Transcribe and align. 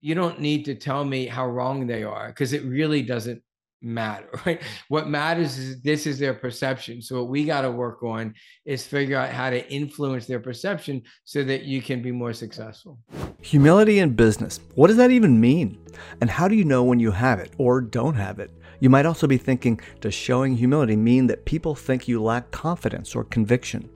you 0.00 0.14
don't 0.14 0.40
need 0.40 0.64
to 0.66 0.74
tell 0.74 1.04
me 1.04 1.26
how 1.26 1.46
wrong 1.46 1.86
they 1.86 2.02
are 2.02 2.28
because 2.28 2.52
it 2.52 2.64
really 2.64 3.02
doesn't 3.02 3.42
matter, 3.80 4.28
right? 4.46 4.60
What 4.88 5.08
matters 5.08 5.58
is 5.58 5.80
this 5.82 6.06
is 6.06 6.18
their 6.18 6.34
perception. 6.34 7.02
So 7.02 7.16
what 7.20 7.28
we 7.28 7.44
got 7.44 7.62
to 7.62 7.70
work 7.70 8.02
on 8.02 8.34
is 8.64 8.86
figure 8.86 9.16
out 9.16 9.30
how 9.30 9.50
to 9.50 9.70
influence 9.70 10.26
their 10.26 10.40
perception 10.40 11.02
so 11.24 11.44
that 11.44 11.62
you 11.64 11.82
can 11.82 12.02
be 12.02 12.12
more 12.12 12.32
successful. 12.32 12.98
Humility 13.42 13.98
in 13.98 14.14
business. 14.14 14.60
What 14.74 14.88
does 14.88 14.96
that 14.96 15.10
even 15.10 15.40
mean? 15.40 15.78
And 16.20 16.30
how 16.30 16.48
do 16.48 16.54
you 16.54 16.64
know 16.64 16.82
when 16.82 17.00
you 17.00 17.10
have 17.12 17.38
it 17.38 17.52
or 17.58 17.80
don't 17.80 18.14
have 18.14 18.38
it? 18.38 18.50
You 18.80 18.90
might 18.90 19.06
also 19.06 19.26
be 19.26 19.38
thinking, 19.38 19.80
does 20.00 20.14
showing 20.14 20.56
humility 20.56 20.94
mean 20.94 21.26
that 21.26 21.44
people 21.44 21.74
think 21.74 22.06
you 22.06 22.22
lack 22.22 22.50
confidence 22.52 23.14
or 23.16 23.24
conviction? 23.24 23.88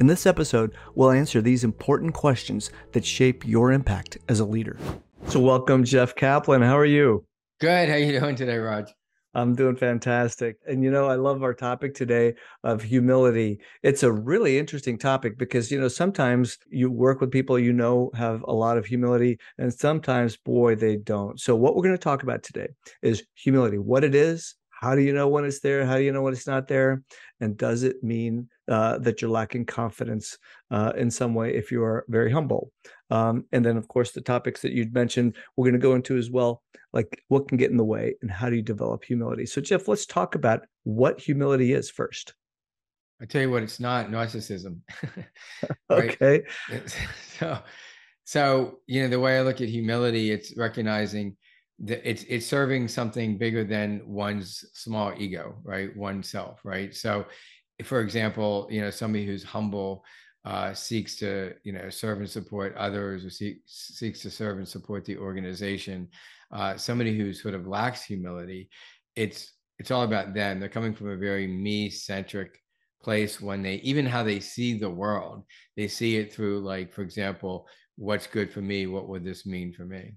In 0.00 0.06
this 0.06 0.24
episode, 0.24 0.74
we'll 0.94 1.10
answer 1.10 1.42
these 1.42 1.62
important 1.62 2.14
questions 2.14 2.70
that 2.92 3.04
shape 3.04 3.46
your 3.46 3.70
impact 3.70 4.16
as 4.30 4.40
a 4.40 4.46
leader. 4.46 4.78
So 5.26 5.38
welcome 5.38 5.84
Jeff 5.84 6.14
Kaplan. 6.14 6.62
How 6.62 6.76
are 6.76 6.84
you? 6.84 7.24
Good. 7.60 7.88
How 7.88 7.94
are 7.94 7.98
you 7.98 8.18
doing 8.18 8.34
today, 8.34 8.58
Raj? 8.58 8.92
I'm 9.34 9.54
doing 9.54 9.76
fantastic. 9.76 10.56
And 10.66 10.82
you 10.82 10.90
know, 10.90 11.06
I 11.06 11.14
love 11.14 11.42
our 11.42 11.54
topic 11.54 11.94
today 11.94 12.34
of 12.64 12.82
humility. 12.82 13.60
It's 13.82 14.02
a 14.02 14.10
really 14.10 14.58
interesting 14.58 14.98
topic 14.98 15.38
because, 15.38 15.70
you 15.70 15.80
know, 15.80 15.86
sometimes 15.86 16.58
you 16.68 16.90
work 16.90 17.20
with 17.20 17.30
people 17.30 17.58
you 17.58 17.72
know 17.72 18.10
have 18.14 18.42
a 18.48 18.52
lot 18.52 18.76
of 18.76 18.86
humility, 18.86 19.38
and 19.58 19.72
sometimes, 19.72 20.36
boy, 20.36 20.74
they 20.74 20.96
don't. 20.96 21.38
So, 21.38 21.54
what 21.54 21.76
we're 21.76 21.84
going 21.84 21.94
to 21.94 21.98
talk 21.98 22.24
about 22.24 22.42
today 22.42 22.68
is 23.02 23.22
humility 23.34 23.78
what 23.78 24.02
it 24.02 24.16
is, 24.16 24.56
how 24.80 24.94
do 24.94 25.02
you 25.02 25.12
know 25.12 25.28
when 25.28 25.44
it's 25.44 25.60
there? 25.60 25.84
How 25.84 25.98
do 25.98 26.02
you 26.02 26.10
know 26.10 26.22
when 26.22 26.32
it's 26.32 26.46
not 26.46 26.66
there? 26.66 27.02
And 27.40 27.56
does 27.56 27.82
it 27.82 28.02
mean 28.02 28.48
uh, 28.70 28.98
that 28.98 29.20
you're 29.20 29.30
lacking 29.30 29.66
confidence 29.66 30.38
uh, 30.70 30.92
in 30.96 31.10
some 31.10 31.34
way 31.34 31.54
if 31.54 31.70
you 31.70 31.82
are 31.82 32.04
very 32.08 32.30
humble? 32.32 32.72
Um, 33.10 33.44
and 33.52 33.64
then, 33.64 33.76
of 33.76 33.88
course, 33.88 34.12
the 34.12 34.20
topics 34.20 34.62
that 34.62 34.72
you'd 34.72 34.94
mentioned, 34.94 35.36
we're 35.56 35.64
going 35.64 35.80
to 35.80 35.86
go 35.86 35.94
into 35.94 36.16
as 36.16 36.30
well, 36.30 36.62
like 36.92 37.22
what 37.28 37.48
can 37.48 37.58
get 37.58 37.70
in 37.70 37.76
the 37.76 37.84
way 37.84 38.14
and 38.22 38.30
how 38.30 38.48
do 38.48 38.56
you 38.56 38.62
develop 38.62 39.04
humility? 39.04 39.44
So, 39.44 39.60
Jeff, 39.60 39.88
let's 39.88 40.06
talk 40.06 40.34
about 40.34 40.60
what 40.84 41.20
humility 41.20 41.72
is 41.72 41.90
first. 41.90 42.34
I 43.20 43.26
tell 43.26 43.42
you 43.42 43.50
what, 43.50 43.62
it's 43.62 43.80
not 43.80 44.10
narcissism. 44.10 44.78
okay. 45.90 46.42
So, 47.38 47.58
so 48.24 48.80
you 48.86 49.02
know, 49.02 49.08
the 49.08 49.18
way 49.18 49.38
I 49.38 49.42
look 49.42 49.60
at 49.62 49.68
humility, 49.68 50.30
it's 50.30 50.56
recognizing 50.56 51.36
that 51.80 52.08
it's 52.08 52.24
it's 52.24 52.46
serving 52.46 52.88
something 52.88 53.38
bigger 53.38 53.64
than 53.64 54.02
one's 54.06 54.64
small 54.74 55.14
ego 55.16 55.56
right 55.62 55.96
oneself 55.96 56.60
right 56.64 56.94
so 56.94 57.24
for 57.82 58.00
example 58.00 58.66
you 58.70 58.80
know 58.80 58.90
somebody 58.90 59.26
who's 59.26 59.44
humble 59.44 60.04
uh, 60.44 60.72
seeks 60.72 61.16
to 61.16 61.52
you 61.64 61.72
know 61.72 61.90
serve 61.90 62.18
and 62.18 62.30
support 62.30 62.74
others 62.76 63.24
or 63.24 63.30
seek, 63.30 63.58
seeks 63.66 64.20
to 64.20 64.30
serve 64.30 64.58
and 64.58 64.66
support 64.68 65.04
the 65.04 65.16
organization 65.16 66.08
uh, 66.52 66.76
somebody 66.76 67.16
who 67.16 67.32
sort 67.32 67.54
of 67.54 67.66
lacks 67.66 68.02
humility 68.02 68.68
it's 69.16 69.52
it's 69.78 69.90
all 69.90 70.02
about 70.02 70.34
them 70.34 70.58
they're 70.58 70.68
coming 70.68 70.94
from 70.94 71.08
a 71.10 71.16
very 71.16 71.46
me 71.46 71.90
centric 71.90 72.58
place 73.02 73.40
when 73.40 73.62
they 73.62 73.74
even 73.76 74.06
how 74.06 74.22
they 74.22 74.40
see 74.40 74.78
the 74.78 74.88
world 74.88 75.44
they 75.76 75.88
see 75.88 76.16
it 76.16 76.32
through 76.32 76.60
like 76.60 76.92
for 76.92 77.02
example 77.02 77.66
what's 77.96 78.26
good 78.26 78.52
for 78.52 78.60
me 78.60 78.86
what 78.86 79.08
would 79.08 79.24
this 79.24 79.44
mean 79.46 79.72
for 79.72 79.84
me 79.84 80.14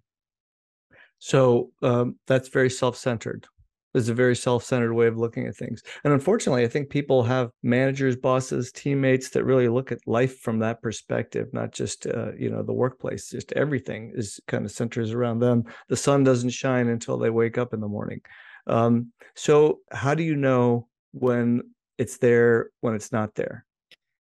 so 1.24 1.72
um, 1.82 2.18
that's 2.28 2.50
very 2.50 2.70
self-centered. 2.70 3.48
It's 3.94 4.10
a 4.10 4.14
very 4.14 4.36
self-centered 4.36 4.94
way 4.94 5.08
of 5.08 5.18
looking 5.18 5.48
at 5.48 5.56
things. 5.56 5.84
And 6.04 6.14
unfortunately, 6.14 6.64
I 6.64 6.68
think 6.68 6.90
people 6.90 7.24
have 7.24 7.52
managers, 7.62 8.16
bosses, 8.16 8.72
teammates 8.72 9.30
that 9.30 9.44
really 9.44 9.68
look 9.68 9.92
at 9.92 10.00
life 10.08 10.40
from 10.40 10.60
that 10.60 10.82
perspective, 10.82 11.48
not 11.54 11.72
just 11.72 12.08
uh, 12.08 12.34
you 12.38 12.50
know 12.50 12.64
the 12.64 12.74
workplace. 12.74 13.30
Just 13.30 13.52
everything 13.54 14.12
is 14.16 14.40
kind 14.48 14.66
of 14.66 14.72
centers 14.72 15.12
around 15.12 15.40
them. 15.40 15.64
The 15.90 15.98
sun 15.98 16.24
doesn't 16.24 16.50
shine 16.50 16.88
until 16.88 17.18
they 17.18 17.30
wake 17.30 17.58
up 17.58 17.74
in 17.74 17.80
the 17.80 17.88
morning. 17.88 18.22
Um, 18.68 19.12
so 19.36 19.80
how 19.92 20.16
do 20.16 20.24
you 20.24 20.36
know 20.36 20.88
when 21.12 21.62
it's 21.98 22.18
there 22.18 22.72
when 22.82 22.96
it's 22.96 23.12
not 23.12 23.36
there? 23.36 23.66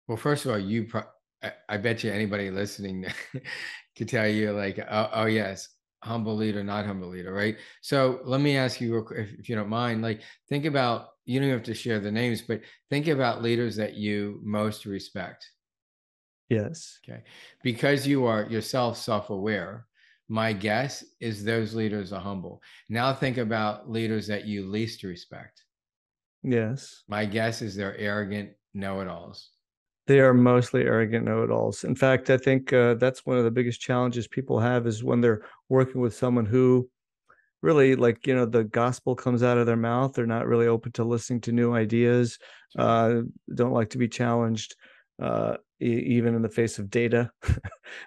Well, 0.07 0.17
first 0.17 0.45
of 0.45 0.51
all, 0.51 0.59
you. 0.59 0.85
Pro- 0.85 1.03
I, 1.41 1.53
I 1.69 1.77
bet 1.77 2.03
you 2.03 2.11
anybody 2.11 2.51
listening 2.51 3.05
could 3.97 4.09
tell 4.09 4.27
you 4.27 4.51
like, 4.51 4.79
oh, 4.79 5.09
oh 5.13 5.25
yes, 5.25 5.69
humble 6.03 6.35
leader, 6.35 6.63
not 6.63 6.85
humble 6.85 7.09
leader, 7.09 7.33
right? 7.33 7.57
So 7.81 8.19
let 8.23 8.41
me 8.41 8.57
ask 8.57 8.79
you, 8.79 9.05
if, 9.11 9.39
if 9.39 9.49
you 9.49 9.55
don't 9.55 9.69
mind, 9.69 10.01
like 10.01 10.21
think 10.47 10.65
about, 10.65 11.09
you 11.25 11.39
don't 11.39 11.49
have 11.49 11.63
to 11.63 11.73
share 11.73 11.99
the 11.99 12.11
names, 12.11 12.41
but 12.41 12.61
think 12.89 13.07
about 13.07 13.41
leaders 13.41 13.75
that 13.75 13.95
you 13.95 14.39
most 14.43 14.85
respect. 14.85 15.47
Yes. 16.49 16.99
Okay. 17.07 17.21
Because 17.63 18.07
you 18.07 18.25
are 18.25 18.47
yourself 18.49 18.97
self 18.97 19.29
aware, 19.29 19.85
my 20.27 20.53
guess 20.53 21.03
is 21.19 21.43
those 21.43 21.73
leaders 21.73 22.13
are 22.13 22.21
humble. 22.21 22.61
Now 22.87 23.13
think 23.13 23.37
about 23.37 23.89
leaders 23.89 24.27
that 24.27 24.45
you 24.45 24.65
least 24.67 25.03
respect. 25.03 25.63
Yes. 26.43 27.03
My 27.07 27.25
guess 27.25 27.61
is 27.61 27.75
they're 27.75 27.97
arrogant 27.97 28.51
know 28.73 29.01
it 29.01 29.07
alls. 29.07 29.49
They 30.09 30.21
are 30.21 30.33
mostly 30.33 30.85
arrogant 30.85 31.25
know-it-alls. 31.25 31.83
In 31.83 31.93
fact, 31.95 32.31
I 32.31 32.37
think 32.37 32.73
uh, 32.73 32.95
that's 32.95 33.27
one 33.27 33.37
of 33.37 33.43
the 33.43 33.51
biggest 33.51 33.79
challenges 33.79 34.27
people 34.27 34.59
have 34.59 34.87
is 34.87 35.03
when 35.03 35.21
they're 35.21 35.45
working 35.69 36.01
with 36.01 36.15
someone 36.15 36.47
who 36.47 36.89
really 37.61 37.95
like 37.95 38.25
you 38.25 38.33
know 38.33 38.47
the 38.47 38.63
gospel 38.63 39.15
comes 39.15 39.43
out 39.43 39.59
of 39.59 39.67
their 39.67 39.75
mouth 39.75 40.13
they're 40.13 40.25
not 40.25 40.47
really 40.47 40.65
open 40.65 40.91
to 40.93 41.03
listening 41.03 41.41
to 41.41 41.51
new 41.51 41.73
ideas 41.73 42.39
uh, 42.77 43.21
don't 43.53 43.73
like 43.73 43.89
to 43.91 43.99
be 43.99 44.07
challenged 44.07 44.75
uh, 45.21 45.57
e- 45.79 46.03
even 46.17 46.33
in 46.33 46.41
the 46.41 46.49
face 46.49 46.79
of 46.79 46.89
data. 46.89 47.31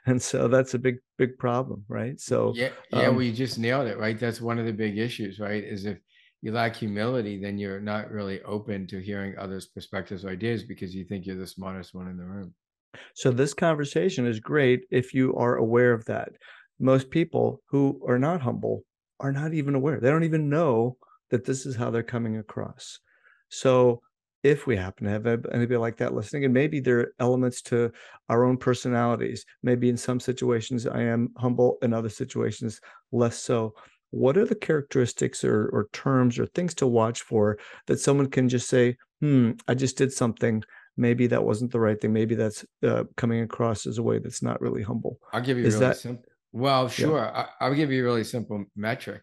And 0.06 0.20
so 0.20 0.48
that's 0.48 0.74
a 0.74 0.78
big 0.80 0.96
big 1.18 1.38
problem 1.38 1.84
right? 1.86 2.18
So 2.20 2.54
yeah 2.56 2.70
yeah 2.90 3.06
um, 3.06 3.14
well 3.14 3.22
you 3.22 3.32
just 3.32 3.60
nailed 3.60 3.86
it 3.86 3.98
right? 3.98 4.18
That's 4.18 4.40
one 4.40 4.58
of 4.58 4.66
the 4.66 4.72
big 4.72 4.98
issues 4.98 5.38
right 5.38 5.62
is 5.62 5.84
if 5.84 5.98
you 6.42 6.52
lack 6.52 6.76
humility, 6.76 7.40
then 7.40 7.56
you're 7.56 7.80
not 7.80 8.10
really 8.10 8.42
open 8.42 8.86
to 8.88 9.00
hearing 9.00 9.38
others' 9.38 9.66
perspectives 9.66 10.24
or 10.24 10.30
ideas 10.30 10.64
because 10.64 10.94
you 10.94 11.04
think 11.04 11.24
you're 11.24 11.36
the 11.36 11.46
smartest 11.46 11.94
one 11.94 12.08
in 12.08 12.16
the 12.16 12.24
room. 12.24 12.52
So 13.14 13.30
this 13.30 13.54
conversation 13.54 14.26
is 14.26 14.40
great 14.40 14.84
if 14.90 15.14
you 15.14 15.34
are 15.36 15.56
aware 15.56 15.92
of 15.92 16.04
that. 16.06 16.30
Most 16.80 17.10
people 17.10 17.62
who 17.68 18.02
are 18.06 18.18
not 18.18 18.42
humble 18.42 18.84
are 19.20 19.32
not 19.32 19.54
even 19.54 19.76
aware. 19.76 20.00
They 20.00 20.10
don't 20.10 20.24
even 20.24 20.50
know 20.50 20.96
that 21.30 21.44
this 21.44 21.64
is 21.64 21.76
how 21.76 21.90
they're 21.90 22.02
coming 22.02 22.36
across. 22.36 22.98
So 23.48 24.02
if 24.42 24.66
we 24.66 24.76
happen 24.76 25.04
to 25.04 25.10
have 25.12 25.26
anybody 25.26 25.76
like 25.76 25.96
that 25.98 26.14
listening, 26.14 26.44
and 26.44 26.52
maybe 26.52 26.80
there 26.80 26.98
are 26.98 27.14
elements 27.20 27.62
to 27.62 27.92
our 28.28 28.44
own 28.44 28.56
personalities, 28.56 29.46
maybe 29.62 29.88
in 29.88 29.96
some 29.96 30.18
situations 30.18 30.86
I 30.86 31.02
am 31.02 31.30
humble, 31.36 31.78
in 31.82 31.94
other 31.94 32.08
situations 32.08 32.80
less 33.12 33.38
so 33.38 33.74
what 34.12 34.36
are 34.36 34.44
the 34.44 34.54
characteristics 34.54 35.42
or, 35.42 35.68
or 35.72 35.88
terms 35.92 36.38
or 36.38 36.46
things 36.46 36.74
to 36.74 36.86
watch 36.86 37.22
for 37.22 37.58
that 37.86 37.98
someone 37.98 38.28
can 38.28 38.48
just 38.48 38.68
say, 38.68 38.96
hmm, 39.20 39.52
I 39.66 39.74
just 39.74 39.96
did 39.96 40.12
something. 40.12 40.62
Maybe 40.98 41.26
that 41.28 41.42
wasn't 41.42 41.72
the 41.72 41.80
right 41.80 41.98
thing. 41.98 42.12
Maybe 42.12 42.34
that's 42.34 42.64
uh, 42.82 43.04
coming 43.16 43.40
across 43.40 43.86
as 43.86 43.96
a 43.96 44.02
way 44.02 44.18
that's 44.18 44.42
not 44.42 44.60
really 44.60 44.82
humble. 44.82 45.18
I'll 45.32 45.40
give 45.40 45.56
you 45.56 45.64
Is 45.64 45.74
really 45.74 45.86
that, 45.86 45.96
simple. 45.96 46.30
Well, 46.52 46.88
sure. 46.88 47.18
Yeah. 47.18 47.46
I, 47.58 47.68
will 47.70 47.74
give 47.74 47.90
you 47.90 48.02
a 48.02 48.04
really 48.04 48.24
simple 48.24 48.66
metric. 48.76 49.22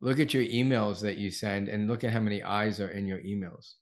Look 0.00 0.20
at 0.20 0.32
your 0.32 0.44
emails 0.44 1.00
that 1.00 1.18
you 1.18 1.32
send 1.32 1.68
and 1.68 1.88
look 1.88 2.04
at 2.04 2.12
how 2.12 2.20
many 2.20 2.44
eyes 2.44 2.80
are 2.80 2.90
in 2.90 3.06
your 3.06 3.18
emails. 3.18 3.72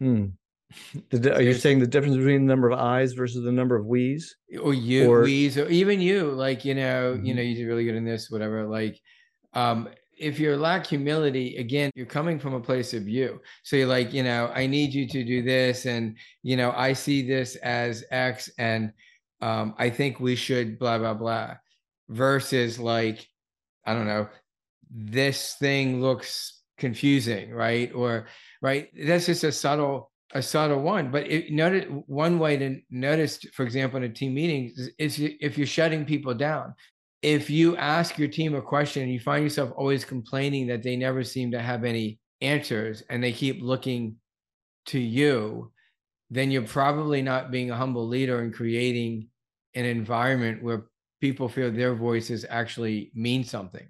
Hmm. 0.00 0.26
The, 1.10 1.34
are 1.36 1.42
you 1.42 1.54
saying 1.54 1.78
the 1.78 1.86
difference 1.86 2.16
between 2.16 2.46
the 2.46 2.52
number 2.52 2.70
of 2.70 2.78
eyes 2.78 3.12
versus 3.12 3.44
the 3.44 3.52
number 3.52 3.76
of 3.76 3.86
we's? 3.86 4.34
Or 4.60 4.74
you, 4.74 5.08
or, 5.08 5.22
we's, 5.22 5.56
or 5.56 5.68
even 5.68 6.00
you, 6.00 6.30
like, 6.32 6.64
you 6.64 6.74
know, 6.74 7.14
mm-hmm. 7.14 7.24
you 7.24 7.34
know, 7.34 7.42
you 7.42 7.54
did 7.54 7.66
really 7.66 7.84
good 7.84 7.94
in 7.94 8.04
this, 8.04 8.30
whatever. 8.30 8.66
Like, 8.66 9.00
um, 9.52 9.88
if 10.18 10.38
you 10.38 10.56
lack 10.56 10.86
humility, 10.86 11.56
again, 11.56 11.90
you're 11.94 12.06
coming 12.06 12.38
from 12.38 12.54
a 12.54 12.60
place 12.60 12.94
of 12.94 13.08
you. 13.08 13.40
So 13.62 13.76
you're 13.76 13.88
like, 13.88 14.12
you 14.12 14.22
know, 14.22 14.50
I 14.54 14.66
need 14.66 14.94
you 14.94 15.08
to 15.08 15.24
do 15.24 15.42
this. 15.42 15.86
And, 15.86 16.16
you 16.42 16.56
know, 16.56 16.72
I 16.72 16.92
see 16.92 17.26
this 17.26 17.56
as 17.56 18.04
X 18.10 18.50
and 18.58 18.92
um, 19.40 19.74
I 19.78 19.90
think 19.90 20.20
we 20.20 20.36
should 20.36 20.78
blah, 20.78 20.98
blah, 20.98 21.14
blah. 21.14 21.54
Versus 22.08 22.78
like, 22.78 23.26
I 23.84 23.94
don't 23.94 24.06
know, 24.06 24.28
this 24.90 25.54
thing 25.54 26.00
looks 26.00 26.62
confusing, 26.78 27.50
right? 27.50 27.92
Or, 27.94 28.26
right. 28.62 28.88
That's 28.96 29.26
just 29.26 29.44
a 29.44 29.52
subtle 29.52 30.10
a 30.34 30.42
subtle 30.42 30.82
one. 30.82 31.10
But 31.10 31.30
it, 31.30 31.52
notice 31.52 31.86
one 32.06 32.38
way 32.38 32.56
to 32.56 32.80
notice, 32.90 33.38
for 33.52 33.62
example, 33.64 33.96
in 33.96 34.04
a 34.04 34.08
team 34.08 34.34
meeting 34.34 34.72
is 34.98 35.18
if 35.18 35.56
you're 35.56 35.66
shutting 35.66 36.04
people 36.04 36.34
down. 36.34 36.74
If 37.22 37.48
you 37.48 37.76
ask 37.76 38.18
your 38.18 38.28
team 38.28 38.54
a 38.54 38.60
question 38.60 39.02
and 39.02 39.12
you 39.12 39.18
find 39.18 39.42
yourself 39.42 39.72
always 39.76 40.04
complaining 40.04 40.66
that 40.66 40.82
they 40.82 40.94
never 40.94 41.24
seem 41.24 41.52
to 41.52 41.58
have 41.58 41.84
any 41.84 42.18
answers 42.42 43.02
and 43.08 43.24
they 43.24 43.32
keep 43.32 43.62
looking 43.62 44.16
to 44.86 44.98
you, 44.98 45.72
then 46.30 46.50
you're 46.50 46.62
probably 46.62 47.22
not 47.22 47.50
being 47.50 47.70
a 47.70 47.76
humble 47.76 48.06
leader 48.06 48.40
and 48.40 48.52
creating 48.52 49.28
an 49.74 49.86
environment 49.86 50.62
where 50.62 50.86
people 51.20 51.48
feel 51.48 51.70
their 51.72 51.94
voices 51.94 52.44
actually 52.50 53.10
mean 53.14 53.42
something. 53.42 53.86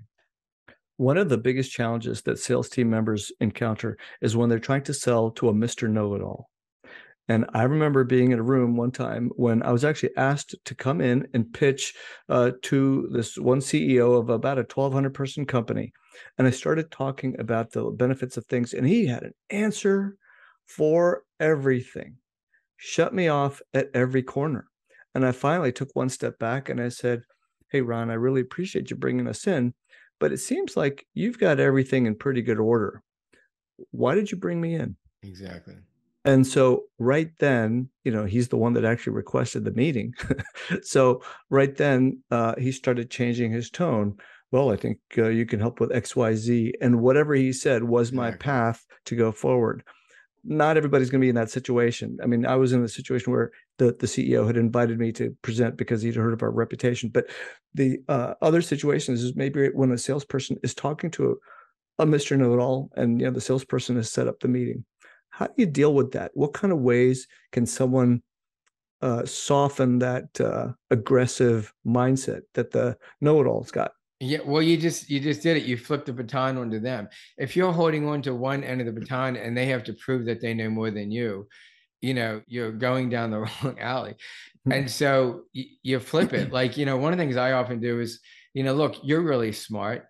One 0.96 1.19
of 1.19 1.29
the 1.29 1.38
biggest 1.38 1.73
challenges 1.73 2.23
that 2.23 2.38
sales 2.38 2.69
team 2.69 2.88
members 2.88 3.32
encounter 3.41 3.99
is 4.20 4.37
when 4.37 4.49
they're 4.49 4.58
trying 4.58 4.85
to 4.85 4.94
sell 4.94 5.31
to 5.32 5.49
a 5.49 5.52
Mr. 5.52 5.88
Know 5.88 6.14
It 6.14 6.23
All. 6.23 6.50
And 7.26 7.46
I 7.55 7.62
remember 7.62 8.05
being 8.05 8.32
in 8.32 8.38
a 8.38 8.43
room 8.43 8.76
one 8.76 8.91
time 8.91 9.31
when 9.37 9.62
I 9.62 9.73
was 9.73 9.85
actually 9.85 10.14
asked 10.17 10.55
to 10.62 10.75
come 10.75 11.00
in 11.00 11.26
and 11.32 11.52
pitch 11.52 11.94
uh, 12.29 12.52
to 12.62 13.08
this 13.12 13.38
one 13.38 13.61
CEO 13.61 14.19
of 14.19 14.29
about 14.29 14.58
a 14.58 14.61
1,200 14.61 15.14
person 15.14 15.46
company. 15.46 15.93
And 16.37 16.46
I 16.46 16.50
started 16.50 16.91
talking 16.91 17.35
about 17.40 17.73
the 17.73 17.85
benefits 17.90 18.37
of 18.37 18.44
things, 18.44 18.75
and 18.75 18.87
he 18.87 19.06
had 19.06 19.23
an 19.23 19.32
answer 19.49 20.17
for 20.67 21.23
everything, 21.40 22.17
shut 22.76 23.14
me 23.14 23.29
off 23.29 23.62
at 23.73 23.88
every 23.94 24.23
corner. 24.23 24.67
And 25.14 25.25
I 25.25 25.32
finally 25.32 25.73
took 25.73 25.90
one 25.94 26.08
step 26.11 26.38
back 26.38 26.69
and 26.69 26.81
I 26.81 26.88
said, 26.88 27.23
Hey, 27.70 27.81
Ron, 27.81 28.11
I 28.11 28.14
really 28.14 28.40
appreciate 28.40 28.90
you 28.90 28.97
bringing 28.97 29.26
us 29.26 29.47
in, 29.47 29.75
but 30.19 30.32
it 30.32 30.38
seems 30.38 30.76
like 30.76 31.06
you've 31.14 31.38
got 31.38 31.61
everything 31.61 32.06
in 32.06 32.14
pretty 32.14 32.43
good 32.43 32.58
order. 32.58 33.02
Why 33.90 34.14
did 34.14 34.31
you 34.31 34.38
bring 34.38 34.61
me 34.61 34.75
in? 34.75 34.96
Exactly. 35.22 35.75
And 36.25 36.46
so 36.46 36.84
right 36.99 37.31
then, 37.38 37.88
you 38.05 38.11
know, 38.11 38.25
he's 38.25 38.49
the 38.49 38.56
one 38.56 38.72
that 38.75 38.84
actually 38.84 39.12
requested 39.12 39.64
the 39.64 39.72
meeting. 39.72 40.14
so 40.82 41.22
right 41.50 41.76
then, 41.76 42.22
uh, 42.31 42.55
he 42.56 42.72
started 42.72 43.11
changing 43.11 43.52
his 43.52 43.70
tone. 43.70 44.16
Well, 44.50 44.70
I 44.70 44.76
think 44.76 44.99
uh, 45.19 45.28
you 45.28 45.44
can 45.44 45.61
help 45.61 45.81
with 45.81 45.93
X, 45.93 46.16
Y, 46.16 46.34
Z, 46.34 46.75
and 46.81 47.00
whatever 47.00 47.34
he 47.34 47.52
said 47.52 47.84
was 47.84 48.12
my 48.12 48.31
path 48.31 48.87
to 49.06 49.16
go 49.16 49.32
forward. 49.32 49.84
Not 50.44 50.76
everybody's 50.76 51.11
going 51.11 51.20
to 51.20 51.25
be 51.25 51.31
in 51.31 51.34
that 51.34 51.50
situation. 51.50 52.19
I 52.22 52.26
mean, 52.26 52.46
I 52.46 52.56
was 52.56 52.72
in 52.72 52.82
a 52.82 52.88
situation 52.88 53.32
where 53.32 53.50
the 53.79 53.97
the 53.99 54.06
CEO 54.06 54.47
had 54.47 54.56
invited 54.56 54.99
me 54.99 55.12
to 55.12 55.37
present 55.43 55.76
because 55.76 56.03
he'd 56.03 56.17
heard 56.17 56.32
of 56.32 56.43
our 56.43 56.50
reputation. 56.50 57.09
But 57.09 57.26
the 57.75 57.99
uh, 58.09 58.35
other 58.41 58.62
situations 58.62 59.23
is 59.23 59.35
maybe 59.37 59.69
when 59.69 59.93
a 59.93 59.99
salesperson 59.99 60.59
is 60.62 60.75
talking 60.75 61.11
to 61.12 61.38
a, 61.99 62.05
a 62.05 62.06
Mr. 62.06 62.37
Know 62.37 62.55
It 62.55 62.61
All, 62.61 62.91
and 62.97 63.21
you 63.21 63.26
know 63.26 63.32
the 63.32 63.41
salesperson 63.41 63.97
has 63.97 64.11
set 64.11 64.29
up 64.29 64.41
the 64.41 64.49
meeting 64.49 64.85
how 65.35 65.47
do 65.47 65.55
you 65.56 65.67
deal 65.67 65.93
with 65.93 66.12
that? 66.12 66.31
What 66.35 66.53
kind 66.53 66.73
of 66.73 66.79
ways 66.79 67.26
can 67.50 67.67
someone 67.67 68.23
uh, 69.03 69.25
soften 69.25 69.99
that 69.99 70.41
uh, 70.41 70.69
aggressive 70.91 71.75
mindset 71.85 72.43
that 72.55 72.71
the 72.71 72.97
know-it-all's 73.21 73.73
got? 73.73 73.91
Yeah, 74.21 74.38
well, 74.47 74.62
you 74.62 74.76
just 74.76 75.11
you 75.11 75.19
just 75.19 75.43
did 75.43 75.56
it. 75.56 75.65
You 75.65 75.76
flipped 75.76 76.06
the 76.06 76.12
baton 76.12 76.56
onto 76.56 76.79
them. 76.79 77.09
If 77.37 77.56
you're 77.56 77.73
holding 77.73 78.09
on 78.09 78.23
to 78.23 78.35
one 78.35 78.62
end 78.62 78.81
of 78.81 78.87
the 78.87 78.93
baton 78.93 79.35
and 79.35 79.56
they 79.56 79.67
have 79.67 79.82
to 79.85 79.93
prove 79.93 80.25
that 80.26 80.41
they 80.41 80.55
know 80.55 80.71
more 80.71 80.93
than 80.93 81.11
you, 81.11 81.49
you 82.05 82.12
know, 82.12 82.43
you're 82.47 82.71
going 82.71 83.09
down 83.09 83.31
the 83.31 83.39
wrong 83.62 83.79
alley. 83.81 84.15
Hmm. 84.65 84.73
And 84.73 84.91
so 84.91 85.43
you, 85.53 85.65
you 85.83 86.01
flip 86.01 86.33
it. 86.35 86.53
Like, 86.53 86.77
you 86.77 86.85
know, 86.87 86.97
one 86.97 87.12
of 87.12 87.19
the 87.19 87.25
things 87.25 87.37
I 87.37 87.53
often 87.53 87.81
do 87.81 88.01
is, 88.01 88.21
you 88.53 88.62
know, 88.62 88.75
look, 88.75 88.97
you're 89.03 89.23
really 89.23 89.53
smart. 89.53 90.06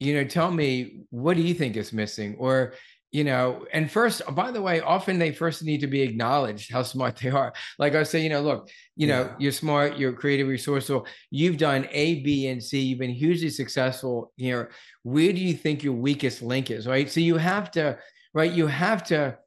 You 0.00 0.14
know, 0.14 0.24
tell 0.24 0.50
me 0.50 1.04
what 1.10 1.36
do 1.36 1.42
you 1.42 1.54
think 1.54 1.76
is 1.76 1.92
missing? 1.92 2.36
Or 2.38 2.74
you 3.12 3.22
know 3.22 3.64
and 3.72 3.88
first 3.88 4.20
by 4.34 4.50
the 4.50 4.60
way 4.60 4.80
often 4.80 5.16
they 5.16 5.30
first 5.30 5.62
need 5.62 5.80
to 5.80 5.86
be 5.86 6.02
acknowledged 6.02 6.72
how 6.72 6.82
smart 6.82 7.16
they 7.16 7.30
are 7.30 7.52
like 7.78 7.94
i 7.94 8.02
say 8.02 8.20
you 8.20 8.28
know 8.28 8.42
look 8.42 8.68
you 8.96 9.06
know 9.06 9.32
you're 9.38 9.52
smart 9.52 9.96
you're 9.96 10.12
creative 10.12 10.48
resourceful 10.48 11.06
you've 11.30 11.56
done 11.56 11.86
a 11.92 12.20
b 12.24 12.48
and 12.48 12.60
c 12.60 12.80
you've 12.80 12.98
been 12.98 13.08
hugely 13.08 13.48
successful 13.48 14.32
you 14.36 14.52
know 14.52 14.66
where 15.04 15.32
do 15.32 15.38
you 15.38 15.54
think 15.54 15.84
your 15.84 15.94
weakest 15.94 16.42
link 16.42 16.68
is 16.70 16.88
right 16.88 17.08
so 17.08 17.20
you 17.20 17.36
have 17.36 17.70
to 17.70 17.96
right 18.34 18.52
you 18.52 18.66
have 18.66 19.04
to 19.04 19.38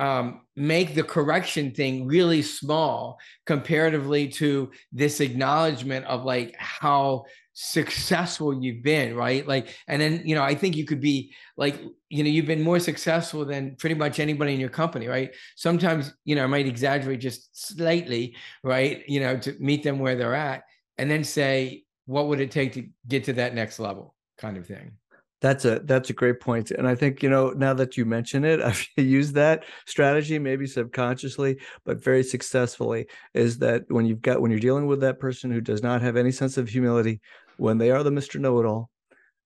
um, 0.00 0.40
make 0.56 0.94
the 0.94 1.02
correction 1.02 1.72
thing 1.72 2.06
really 2.06 2.42
small 2.42 3.18
comparatively 3.46 4.28
to 4.28 4.70
this 4.92 5.20
acknowledgement 5.20 6.06
of 6.06 6.24
like 6.24 6.56
how 6.58 7.24
successful 7.52 8.62
you've 8.62 8.82
been, 8.82 9.14
right? 9.14 9.46
Like, 9.46 9.68
and 9.86 10.00
then, 10.00 10.22
you 10.24 10.34
know, 10.34 10.42
I 10.42 10.54
think 10.54 10.74
you 10.76 10.86
could 10.86 11.00
be 11.00 11.34
like, 11.56 11.78
you 12.08 12.24
know, 12.24 12.30
you've 12.30 12.46
been 12.46 12.62
more 12.62 12.80
successful 12.80 13.44
than 13.44 13.76
pretty 13.76 13.94
much 13.94 14.18
anybody 14.18 14.54
in 14.54 14.60
your 14.60 14.70
company, 14.70 15.06
right? 15.06 15.34
Sometimes, 15.56 16.12
you 16.24 16.34
know, 16.34 16.44
I 16.44 16.46
might 16.46 16.66
exaggerate 16.66 17.20
just 17.20 17.76
slightly, 17.76 18.36
right? 18.64 19.04
You 19.06 19.20
know, 19.20 19.36
to 19.36 19.54
meet 19.60 19.82
them 19.82 19.98
where 19.98 20.16
they're 20.16 20.34
at 20.34 20.62
and 20.96 21.10
then 21.10 21.22
say, 21.22 21.84
what 22.06 22.28
would 22.28 22.40
it 22.40 22.50
take 22.50 22.72
to 22.72 22.88
get 23.06 23.24
to 23.24 23.34
that 23.34 23.54
next 23.54 23.78
level 23.78 24.14
kind 24.40 24.56
of 24.56 24.66
thing. 24.66 24.92
That's 25.40 25.64
a 25.64 25.80
that's 25.84 26.10
a 26.10 26.12
great 26.12 26.40
point, 26.40 26.70
and 26.70 26.86
I 26.86 26.94
think 26.94 27.22
you 27.22 27.30
know 27.30 27.50
now 27.50 27.72
that 27.74 27.96
you 27.96 28.04
mention 28.04 28.44
it, 28.44 28.60
I've 28.64 28.86
used 28.96 29.34
that 29.34 29.64
strategy 29.86 30.38
maybe 30.38 30.66
subconsciously, 30.66 31.58
but 31.84 32.02
very 32.02 32.22
successfully. 32.22 33.06
Is 33.32 33.58
that 33.58 33.84
when 33.88 34.04
you've 34.04 34.20
got 34.20 34.42
when 34.42 34.50
you're 34.50 34.60
dealing 34.60 34.86
with 34.86 35.00
that 35.00 35.18
person 35.18 35.50
who 35.50 35.62
does 35.62 35.82
not 35.82 36.02
have 36.02 36.16
any 36.16 36.30
sense 36.30 36.58
of 36.58 36.68
humility, 36.68 37.20
when 37.56 37.78
they 37.78 37.90
are 37.90 38.02
the 38.02 38.10
Mister 38.10 38.38
Know 38.38 38.60
It 38.60 38.66
All, 38.66 38.90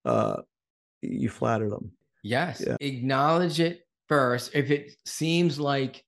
uh, 0.05 0.43
you 1.01 1.29
flatter 1.29 1.71
them. 1.71 1.93
Yes, 2.25 2.65
yeah. 2.67 2.77
acknowledge 2.81 3.61
it 3.61 3.87
first. 4.09 4.51
If 4.55 4.71
it 4.73 4.97
seems 5.05 5.61
like 5.61 6.05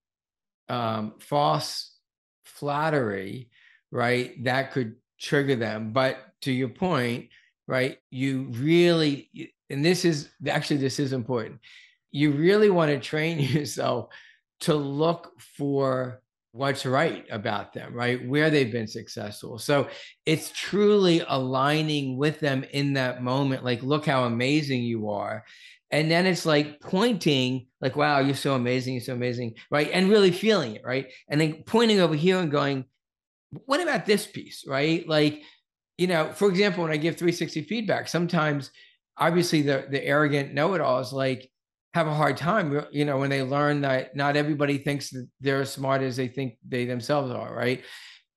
um, 0.68 1.14
false 1.20 1.94
flattery, 2.44 3.50
right, 3.92 4.42
that 4.44 4.72
could 4.72 4.96
trigger 5.20 5.56
them. 5.56 5.92
But 5.92 6.18
to 6.42 6.52
your 6.52 6.70
point, 6.70 7.28
right, 7.66 7.98
you 8.10 8.48
really 8.50 9.52
and 9.70 9.84
this 9.84 10.04
is 10.04 10.28
actually 10.48 10.78
this 10.78 10.98
is 10.98 11.12
important. 11.12 11.60
You 12.10 12.32
really 12.32 12.70
want 12.70 12.90
to 12.90 13.00
train 13.00 13.38
yourself 13.40 14.08
to 14.60 14.74
look 14.74 15.40
for 15.56 16.22
what's 16.52 16.86
right 16.86 17.26
about 17.30 17.74
them 17.74 17.92
right? 17.92 18.26
Where 18.26 18.48
they've 18.48 18.72
been 18.72 18.86
successful. 18.86 19.58
So 19.58 19.88
it's 20.24 20.50
truly 20.50 21.22
aligning 21.28 22.16
with 22.16 22.40
them 22.40 22.64
in 22.72 22.94
that 22.94 23.22
moment 23.22 23.64
like 23.64 23.82
look 23.82 24.06
how 24.06 24.24
amazing 24.24 24.82
you 24.82 25.10
are. 25.10 25.44
And 25.90 26.10
then 26.10 26.26
it's 26.26 26.46
like 26.46 26.80
pointing 26.80 27.66
like 27.80 27.94
wow 27.94 28.20
you're 28.20 28.34
so 28.34 28.54
amazing 28.54 28.94
you're 28.94 29.02
so 29.02 29.12
amazing 29.12 29.54
right? 29.70 29.90
And 29.92 30.08
really 30.08 30.30
feeling 30.30 30.76
it 30.76 30.82
right? 30.84 31.12
And 31.28 31.40
then 31.40 31.62
pointing 31.66 32.00
over 32.00 32.14
here 32.14 32.38
and 32.38 32.50
going 32.50 32.86
what 33.66 33.80
about 33.80 34.06
this 34.06 34.26
piece 34.26 34.64
right? 34.66 35.06
Like 35.06 35.42
you 35.98 36.06
know 36.06 36.32
for 36.32 36.48
example 36.48 36.82
when 36.82 36.92
i 36.92 36.96
give 36.96 37.16
360 37.16 37.62
feedback 37.62 38.08
sometimes 38.08 38.70
obviously 39.18 39.62
the 39.62 39.86
the 39.90 40.04
arrogant 40.04 40.54
know-it-alls 40.54 41.12
like 41.12 41.50
have 41.94 42.06
a 42.06 42.14
hard 42.14 42.36
time 42.36 42.84
you 42.90 43.04
know 43.04 43.16
when 43.16 43.30
they 43.30 43.42
learn 43.42 43.80
that 43.80 44.14
not 44.14 44.36
everybody 44.36 44.78
thinks 44.78 45.10
that 45.10 45.26
they're 45.40 45.62
as 45.62 45.72
smart 45.72 46.02
as 46.02 46.16
they 46.16 46.28
think 46.28 46.56
they 46.68 46.84
themselves 46.84 47.30
are 47.30 47.54
right? 47.54 47.82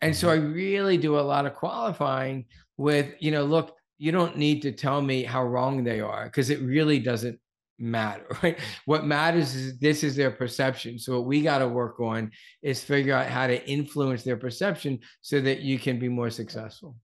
And 0.02 0.16
so 0.16 0.28
mm-hmm. 0.28 0.52
i 0.52 0.54
really 0.54 0.98
do 0.98 1.20
a 1.20 1.22
lot 1.22 1.46
of 1.46 1.56
qualifying 1.56 2.46
with 2.78 3.14
you 3.20 3.32
know 3.32 3.44
look 3.44 3.76
you 3.98 4.14
don't 4.14 4.38
need 4.38 4.62
to 4.62 4.72
tell 4.72 5.02
me 5.02 5.24
how 5.24 5.44
wrong 5.44 5.84
they 5.84 6.00
are 6.00 6.26
because 6.26 6.50
it 6.50 6.62
really 6.62 7.00
doesn't 7.00 7.38
matter 7.78 8.26
right? 8.44 8.58
What 8.86 9.06
matters 9.06 9.56
is 9.56 9.78
this 9.80 10.04
is 10.04 10.16
their 10.16 10.32
perception. 10.32 11.00
So 11.00 11.14
what 11.18 11.28
we 11.28 11.42
got 11.42 11.60
to 11.60 11.68
work 11.68 12.00
on 12.00 12.32
is 12.62 12.84
figure 12.84 13.14
out 13.14 13.28
how 13.28 13.48
to 13.48 13.66
influence 13.70 14.24
their 14.24 14.38
perception 14.38 15.00
so 15.22 15.40
that 15.42 15.62
you 15.62 15.80
can 15.80 16.00
be 16.00 16.10
more 16.10 16.30
successful. 16.30 16.96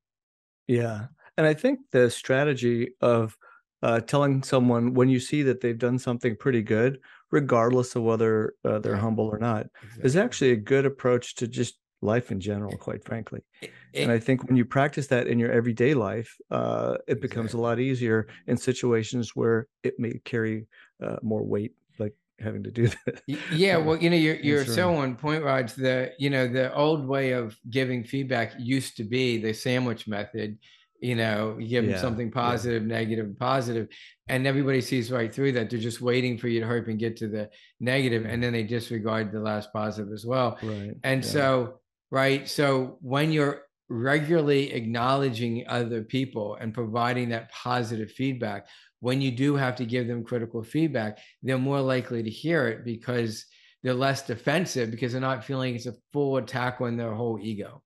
Yeah. 0.67 1.07
And 1.37 1.45
i 1.45 1.53
think 1.53 1.79
the 1.91 2.09
strategy 2.09 2.95
of 3.01 3.35
uh, 3.83 3.99
telling 4.01 4.43
someone 4.43 4.93
when 4.93 5.09
you 5.09 5.19
see 5.19 5.43
that 5.43 5.61
they've 5.61 5.77
done 5.77 5.99
something 5.99 6.35
pretty 6.37 6.61
good, 6.61 6.99
regardless 7.31 7.95
of 7.95 8.03
whether 8.03 8.53
uh, 8.63 8.79
they're 8.79 8.95
humble 8.95 9.25
or 9.25 9.37
not, 9.37 9.67
exactly. 9.83 10.05
is 10.05 10.15
actually 10.15 10.51
a 10.51 10.55
good 10.55 10.85
approach 10.85 11.35
to 11.35 11.47
just 11.47 11.75
life 12.01 12.31
in 12.31 12.39
general, 12.39 12.77
quite 12.77 13.03
frankly. 13.03 13.41
It, 13.61 13.71
and 13.95 14.11
I 14.11 14.19
think 14.19 14.47
when 14.47 14.57
you 14.57 14.65
practice 14.65 15.07
that 15.07 15.27
in 15.27 15.39
your 15.39 15.51
everyday 15.51 15.93
life, 15.93 16.35
uh, 16.51 16.97
it 17.07 17.21
becomes 17.21 17.53
a 17.53 17.57
lot 17.57 17.79
easier 17.79 18.27
in 18.47 18.57
situations 18.57 19.35
where 19.35 19.67
it 19.83 19.95
may 19.99 20.19
carry 20.23 20.67
uh, 21.03 21.17
more 21.21 21.43
weight, 21.43 21.73
like 21.99 22.13
having 22.39 22.63
to 22.63 22.71
do 22.71 22.87
that. 23.05 23.21
Yeah, 23.51 23.77
well, 23.77 23.97
you 23.97 24.09
know, 24.09 24.17
you're 24.17 24.35
you're 24.35 24.65
so 24.65 24.95
on 24.95 25.15
point, 25.15 25.43
Raj. 25.43 25.73
The 25.73 26.11
you 26.19 26.29
know 26.29 26.47
the 26.47 26.73
old 26.73 27.07
way 27.07 27.31
of 27.31 27.57
giving 27.69 28.03
feedback 28.03 28.53
used 28.57 28.97
to 28.97 29.03
be 29.03 29.37
the 29.37 29.53
sandwich 29.53 30.07
method 30.07 30.57
you 30.99 31.15
know 31.15 31.57
you 31.59 31.67
give 31.67 31.85
yeah, 31.85 31.91
them 31.91 32.01
something 32.01 32.31
positive 32.31 32.83
yeah. 32.83 32.97
negative 32.97 33.37
positive 33.37 33.87
and 34.27 34.47
everybody 34.47 34.81
sees 34.81 35.11
right 35.11 35.33
through 35.33 35.51
that. 35.53 35.69
They're 35.69 35.79
just 35.79 36.01
waiting 36.01 36.37
for 36.37 36.47
you 36.47 36.61
to 36.61 36.65
hurry 36.65 36.83
and 36.87 36.99
get 36.99 37.17
to 37.17 37.27
the 37.27 37.49
negative 37.79 38.23
and 38.23 38.33
mm-hmm. 38.33 38.41
then 38.41 38.53
they 38.53 38.63
disregard 38.63 39.31
the 39.31 39.39
last 39.39 39.71
positive 39.73 40.11
as 40.11 40.25
well. 40.25 40.57
Right 40.63 40.95
and 41.03 41.23
yeah. 41.23 41.29
so 41.29 41.79
right 42.11 42.47
so 42.47 42.97
when 43.01 43.31
you're 43.31 43.63
regularly 43.87 44.73
acknowledging 44.73 45.65
other 45.67 46.01
people 46.01 46.57
and 46.59 46.73
providing 46.73 47.29
that 47.29 47.51
positive 47.51 48.11
feedback 48.11 48.67
when 48.99 49.21
you 49.21 49.29
do 49.29 49.55
have 49.55 49.75
to 49.75 49.85
give 49.85 50.07
them 50.07 50.23
critical 50.23 50.63
feedback 50.63 51.19
they're 51.43 51.59
more 51.59 51.81
likely 51.81 52.23
to 52.23 52.29
hear 52.29 52.67
it 52.67 52.83
because 52.83 53.45
they're 53.83 53.93
less 53.93 54.25
defensive 54.25 54.89
because 54.89 55.11
they're 55.11 55.21
not 55.21 55.45
feeling 55.45 55.75
it's 55.75 55.85
a 55.85 55.93
full 56.11 56.37
attack 56.37 56.81
on 56.81 56.97
their 56.97 57.13
whole 57.13 57.37
ego. 57.39 57.83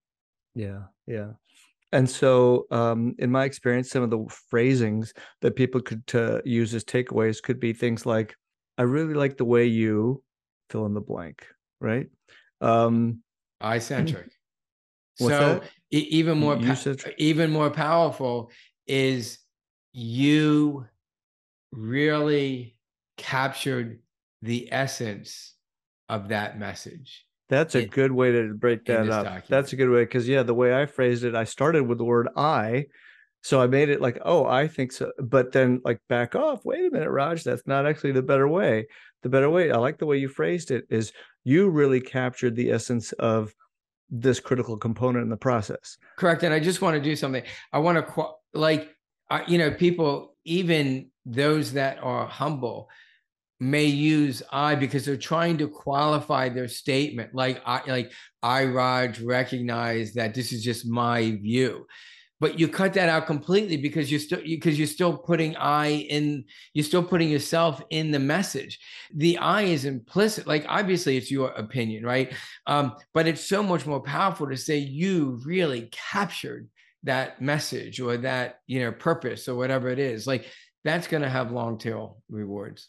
Yeah 0.56 0.84
yeah 1.10 1.32
and 1.92 2.10
so, 2.10 2.68
um, 2.72 3.16
in 3.20 3.32
my 3.32 3.46
experience, 3.46 3.90
some 3.90 4.04
of 4.04 4.10
the 4.10 4.26
phrasings 4.50 5.14
that 5.42 5.56
people 5.56 5.82
could 5.82 6.04
uh, 6.14 6.42
use 6.46 6.74
as 6.74 6.84
takeaways 6.84 7.42
could 7.42 7.60
be 7.60 7.74
things 7.74 8.06
like, 8.06 8.36
"I 8.78 8.84
really 8.84 9.14
like 9.16 9.38
the 9.38 9.46
way 9.46 9.66
you 9.66 10.24
fill 10.70 10.86
in 10.86 10.94
the 10.94 11.02
blank," 11.02 11.48
right? 11.80 12.08
Um, 12.62 13.24
I 13.62 13.80
centric. 13.80 14.30
so 15.16 15.64
e- 15.92 16.08
even 16.12 16.40
more, 16.40 16.58
pa- 16.58 16.86
even 17.18 17.52
more 17.52 17.70
powerful 17.72 18.52
is 18.88 19.40
you 19.94 20.88
really 21.72 22.78
captured 23.18 24.02
the 24.42 24.72
essence 24.74 25.56
of 26.10 26.30
that 26.30 26.60
message 26.60 27.28
That's 27.50 27.76
a 27.76 27.86
good 27.86 28.12
way 28.12 28.32
to 28.32 28.54
break 28.54 28.86
that 28.86 29.10
up. 29.10 29.26
Document. 29.26 29.46
That's 29.50 29.74
a 29.74 29.76
good 29.76 29.90
way 29.90 30.04
because 30.04 30.28
yeah, 30.28 30.44
the 30.44 30.54
way 30.54 30.74
I 30.80 30.86
phrased 30.86 31.24
it, 31.24 31.36
I 31.36 31.44
started 31.44 31.88
with 31.88 31.98
the 31.98 32.06
word 32.06 32.30
I. 32.38 32.86
So 33.42 33.62
I 33.62 33.68
made 33.68 33.90
it 33.90 34.02
like, 34.02 34.20
oh, 34.24 34.46
I 34.46 34.68
think 34.68 34.92
so. 34.92 35.12
But 35.18 35.52
then 35.52 35.82
like 35.84 36.00
back 36.10 36.36
off. 36.36 36.64
Wait 36.64 36.86
a 36.86 36.92
minute, 36.92 37.10
Raj. 37.10 37.44
That's 37.44 37.66
not 37.66 37.88
actually 37.88 38.12
the 38.12 38.22
better 38.22 38.48
way. 38.48 38.88
The 39.24 39.30
better 39.30 39.50
way, 39.50 39.72
I 39.72 39.78
like 39.78 39.98
the 39.98 40.06
way 40.06 40.18
you 40.18 40.30
phrased 40.30 40.72
it, 40.72 40.86
is 40.90 41.12
you 41.44 41.70
really 41.70 42.02
captured 42.02 42.56
the 42.56 42.72
essence 42.72 43.12
of 43.14 43.54
this 44.10 44.40
critical 44.40 44.78
component 44.78 45.24
in 45.24 45.30
the 45.30 45.38
process. 45.38 45.98
Correct. 46.18 46.44
And 46.44 46.54
I 46.54 46.60
just 46.60 46.82
want 46.82 46.96
to 46.96 47.02
do 47.02 47.16
something. 47.16 47.44
I 47.74 47.80
want 47.80 47.98
to 48.06 48.28
like, 48.54 48.90
you 49.48 49.58
know, 49.58 49.72
people, 49.72 50.36
even 50.46 51.10
those 51.26 51.74
that 51.74 51.98
are 52.02 52.28
humble, 52.28 52.90
may 53.60 53.86
use 53.86 54.42
I 54.52 54.76
because 54.76 55.06
they're 55.06 55.18
trying 55.18 55.58
to 55.58 55.68
qualify 55.68 56.50
their 56.50 56.68
statement. 56.68 57.36
Like 57.36 57.62
I 57.66 57.82
like 57.88 58.12
I 58.42 58.66
Raj 58.66 59.20
recognize 59.20 60.14
that 60.14 60.34
this 60.34 60.54
is 60.54 60.64
just 60.64 60.88
my 60.88 61.32
view. 61.32 61.86
But 62.42 62.58
you 62.58 62.70
cut 62.70 62.94
that 62.94 63.10
out 63.10 63.28
completely 63.28 63.76
because 63.76 64.10
you're 64.10 64.20
still 64.22 64.40
because 64.40 64.78
you're 64.78 64.88
still 64.88 65.18
putting 65.18 65.58
I 65.58 65.88
in 65.88 66.46
you're 66.74 66.86
still 66.86 67.04
putting 67.04 67.30
yourself 67.30 67.82
in 67.90 68.12
the 68.12 68.20
message. 68.20 68.80
The 69.14 69.38
I 69.38 69.64
is 69.64 69.84
implicit. 69.84 70.48
Like 70.48 70.66
obviously 70.70 71.18
it's 71.18 71.30
your 71.30 71.50
opinion, 71.50 72.06
right? 72.06 72.34
Um, 72.66 72.96
but 73.14 73.28
it's 73.28 73.46
so 73.46 73.62
much 73.62 73.86
more 73.86 74.02
powerful 74.02 74.48
to 74.48 74.56
say 74.56 74.78
you 74.78 75.42
really 75.44 75.90
captured 75.92 76.70
that 77.04 77.42
message 77.42 78.00
or 78.00 78.16
that 78.18 78.60
you 78.68 78.80
know 78.80 78.94
purpose 78.94 79.50
or 79.50 79.56
whatever 79.56 79.90
it 79.90 80.00
is. 80.00 80.26
Like 80.26 80.46
that's 80.86 81.08
going 81.08 81.24
to 81.24 81.30
have 81.30 81.52
long 81.52 81.78
tail 81.78 82.22
rewards. 82.30 82.88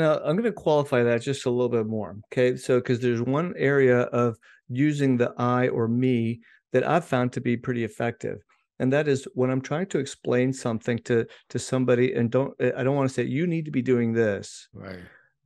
Now, 0.00 0.18
I'm 0.24 0.36
going 0.36 0.44
to 0.44 0.52
qualify 0.52 1.02
that 1.02 1.22
just 1.22 1.46
a 1.46 1.50
little 1.50 1.68
bit 1.68 1.86
more. 1.86 2.16
Okay. 2.32 2.56
So, 2.56 2.78
because 2.78 3.00
there's 3.00 3.22
one 3.22 3.54
area 3.56 4.02
of 4.02 4.36
using 4.68 5.16
the 5.16 5.32
I 5.36 5.68
or 5.68 5.88
me 5.88 6.40
that 6.72 6.86
I've 6.86 7.04
found 7.04 7.32
to 7.32 7.40
be 7.40 7.56
pretty 7.56 7.84
effective. 7.84 8.38
And 8.78 8.92
that 8.92 9.08
is 9.08 9.28
when 9.34 9.50
I'm 9.50 9.60
trying 9.60 9.86
to 9.86 9.98
explain 9.98 10.52
something 10.52 10.98
to 11.00 11.26
to 11.50 11.58
somebody 11.58 12.14
and 12.14 12.30
don't 12.30 12.54
eh, 12.60 12.72
I 12.74 12.82
don't 12.82 12.96
want 12.96 13.08
to 13.10 13.14
say 13.14 13.24
you 13.24 13.46
need 13.46 13.66
to 13.66 13.70
be 13.70 13.82
doing 13.82 14.12
this. 14.12 14.68
Right. 14.72 15.00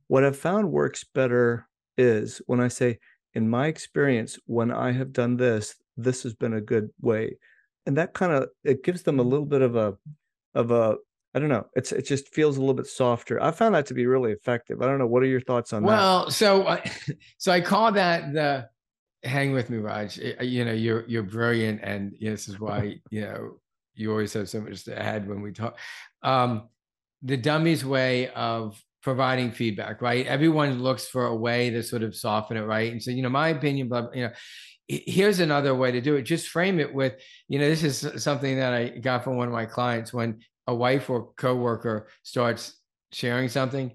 What 0.07 0.23
I've 0.23 0.37
found 0.37 0.71
works 0.71 1.03
better 1.03 1.67
is 1.97 2.41
when 2.45 2.61
I 2.61 2.69
say, 2.69 2.99
in 3.33 3.49
my 3.49 3.67
experience, 3.67 4.39
when 4.45 4.71
I 4.71 4.91
have 4.93 5.11
done 5.11 5.35
this, 5.35 5.75
this 5.97 6.23
has 6.23 6.33
been 6.33 6.53
a 6.53 6.61
good 6.61 6.89
way. 7.01 7.37
And 7.85 7.97
that 7.97 8.13
kind 8.13 8.31
of 8.31 8.49
it 8.63 8.83
gives 8.83 9.03
them 9.03 9.19
a 9.19 9.23
little 9.23 9.45
bit 9.45 9.61
of 9.61 9.75
a 9.75 9.97
of 10.53 10.71
a 10.71 10.95
I 11.35 11.39
don't 11.39 11.49
know. 11.49 11.67
It's 11.75 11.91
it 11.91 12.05
just 12.05 12.33
feels 12.33 12.55
a 12.55 12.61
little 12.61 12.73
bit 12.73 12.87
softer. 12.87 13.43
I 13.43 13.51
found 13.51 13.75
that 13.75 13.85
to 13.87 13.93
be 13.93 14.05
really 14.05 14.31
effective. 14.31 14.81
I 14.81 14.85
don't 14.85 14.99
know. 14.99 15.07
What 15.07 15.21
are 15.21 15.27
your 15.27 15.41
thoughts 15.41 15.73
on 15.73 15.83
well, 15.83 15.95
that? 15.95 16.23
Well, 16.23 16.31
so 16.31 16.63
uh, 16.63 16.81
so 17.37 17.51
I 17.51 17.59
call 17.59 17.91
that 17.91 18.33
the 18.33 18.69
hang 19.23 19.51
with 19.51 19.69
me, 19.69 19.77
Raj. 19.77 20.17
You 20.17 20.63
know, 20.63 20.71
you're 20.71 21.05
you're 21.07 21.23
brilliant, 21.23 21.81
and 21.83 22.13
you 22.17 22.29
know, 22.29 22.31
this 22.31 22.47
is 22.47 22.59
why 22.59 22.99
you 23.09 23.21
know 23.21 23.59
you 23.95 24.11
always 24.11 24.31
have 24.33 24.49
so 24.49 24.61
much 24.61 24.85
to 24.85 24.97
add 24.97 25.27
when 25.27 25.41
we 25.41 25.51
talk. 25.51 25.77
Um, 26.23 26.69
the 27.21 27.37
dummy's 27.37 27.83
way 27.83 28.29
of 28.29 28.81
providing 29.01 29.51
feedback, 29.51 30.01
right? 30.01 30.25
Everyone 30.25 30.81
looks 30.81 31.07
for 31.07 31.25
a 31.27 31.35
way 31.35 31.69
to 31.69 31.83
sort 31.83 32.01
of 32.01 32.15
soften 32.15 32.57
it, 32.57 32.61
right? 32.61 32.91
And 32.91 33.01
so, 33.01 33.11
you 33.11 33.21
know, 33.21 33.29
my 33.29 33.49
opinion, 33.49 33.87
but 33.87 34.15
you 34.15 34.23
know, 34.23 34.31
here's 34.87 35.39
another 35.39 35.75
way 35.75 35.91
to 35.91 36.01
do 36.01 36.15
it. 36.15 36.23
Just 36.23 36.49
frame 36.49 36.79
it 36.79 36.93
with, 36.93 37.13
you 37.47 37.59
know, 37.59 37.69
this 37.69 37.83
is 37.83 38.23
something 38.23 38.57
that 38.57 38.73
I 38.73 38.89
got 38.89 39.23
from 39.23 39.37
one 39.37 39.47
of 39.47 39.53
my 39.53 39.65
clients 39.65 40.13
when 40.13 40.39
a 40.67 40.75
wife 40.75 41.09
or 41.09 41.31
coworker 41.35 42.07
starts 42.23 42.75
sharing 43.11 43.49
something, 43.49 43.91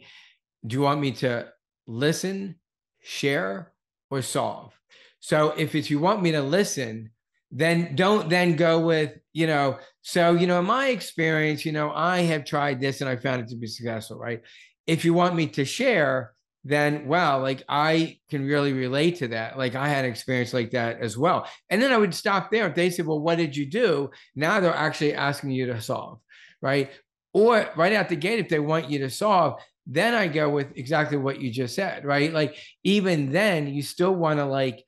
do 0.67 0.75
you 0.75 0.83
want 0.83 1.01
me 1.01 1.13
to 1.13 1.49
listen, 1.87 2.57
share, 3.01 3.73
or 4.11 4.23
solve? 4.23 4.73
So 5.21 5.51
if 5.51 5.75
it's 5.75 5.91
you 5.91 5.99
want 5.99 6.23
me 6.23 6.33
to 6.33 6.43
listen, 6.43 7.11
then 7.51 7.95
don't 7.97 8.29
then 8.29 8.57
go 8.57 8.79
with, 8.79 9.13
you 9.33 9.47
know, 9.47 9.79
so, 10.03 10.33
you 10.33 10.47
know, 10.47 10.61
in 10.61 10.67
my 10.67 10.89
experience, 10.89 11.65
you 11.65 11.73
know, 11.73 11.91
I 11.93 12.21
have 12.21 12.45
tried 12.45 12.81
this 12.81 13.01
and 13.01 13.11
I 13.11 13.17
found 13.17 13.43
it 13.43 13.49
to 13.49 13.57
be 13.57 13.67
successful, 13.67 14.19
right? 14.19 14.43
If 14.87 15.05
you 15.05 15.13
want 15.13 15.35
me 15.35 15.47
to 15.49 15.65
share, 15.65 16.33
then 16.65 17.07
wow, 17.07 17.41
like 17.41 17.63
I 17.69 18.19
can 18.29 18.47
really 18.47 18.73
relate 18.73 19.17
to 19.17 19.29
that. 19.29 19.59
Like 19.59 19.75
I 19.75 19.89
had 19.89 20.05
an 20.05 20.11
experience 20.11 20.53
like 20.53 20.71
that 20.73 21.01
as 21.01 21.17
well. 21.17 21.49
And 21.71 21.81
then 21.81 21.93
I 21.93 21.97
would 21.97 22.15
stop 22.15 22.51
there. 22.51 22.69
If 22.69 22.75
they 22.75 22.91
said, 22.91 23.07
well, 23.07 23.21
what 23.21 23.39
did 23.39 23.57
you 23.57 23.67
do? 23.67 24.11
Now 24.37 24.61
they're 24.61 24.75
actually 24.75 25.15
asking 25.15 25.51
you 25.51 25.67
to 25.67 25.81
solve 25.81 26.21
right? 26.63 26.91
Or 27.33 27.69
right 27.77 27.93
out 27.93 28.09
the 28.09 28.17
gate, 28.17 28.41
if 28.41 28.49
they 28.49 28.59
want 28.59 28.91
you 28.91 29.01
to 29.01 29.11
solve, 29.11 29.61
then 29.87 30.15
I 30.15 30.29
go 30.29 30.49
with 30.49 30.77
exactly 30.77 31.17
what 31.17 31.41
you 31.41 31.51
just 31.51 31.75
said, 31.75 32.05
right? 32.05 32.33
Like 32.33 32.57
even 32.85 33.33
then, 33.33 33.69
you 33.69 33.83
still 33.83 34.15
want 34.15 34.39
to 34.39 34.45
like 34.45 34.85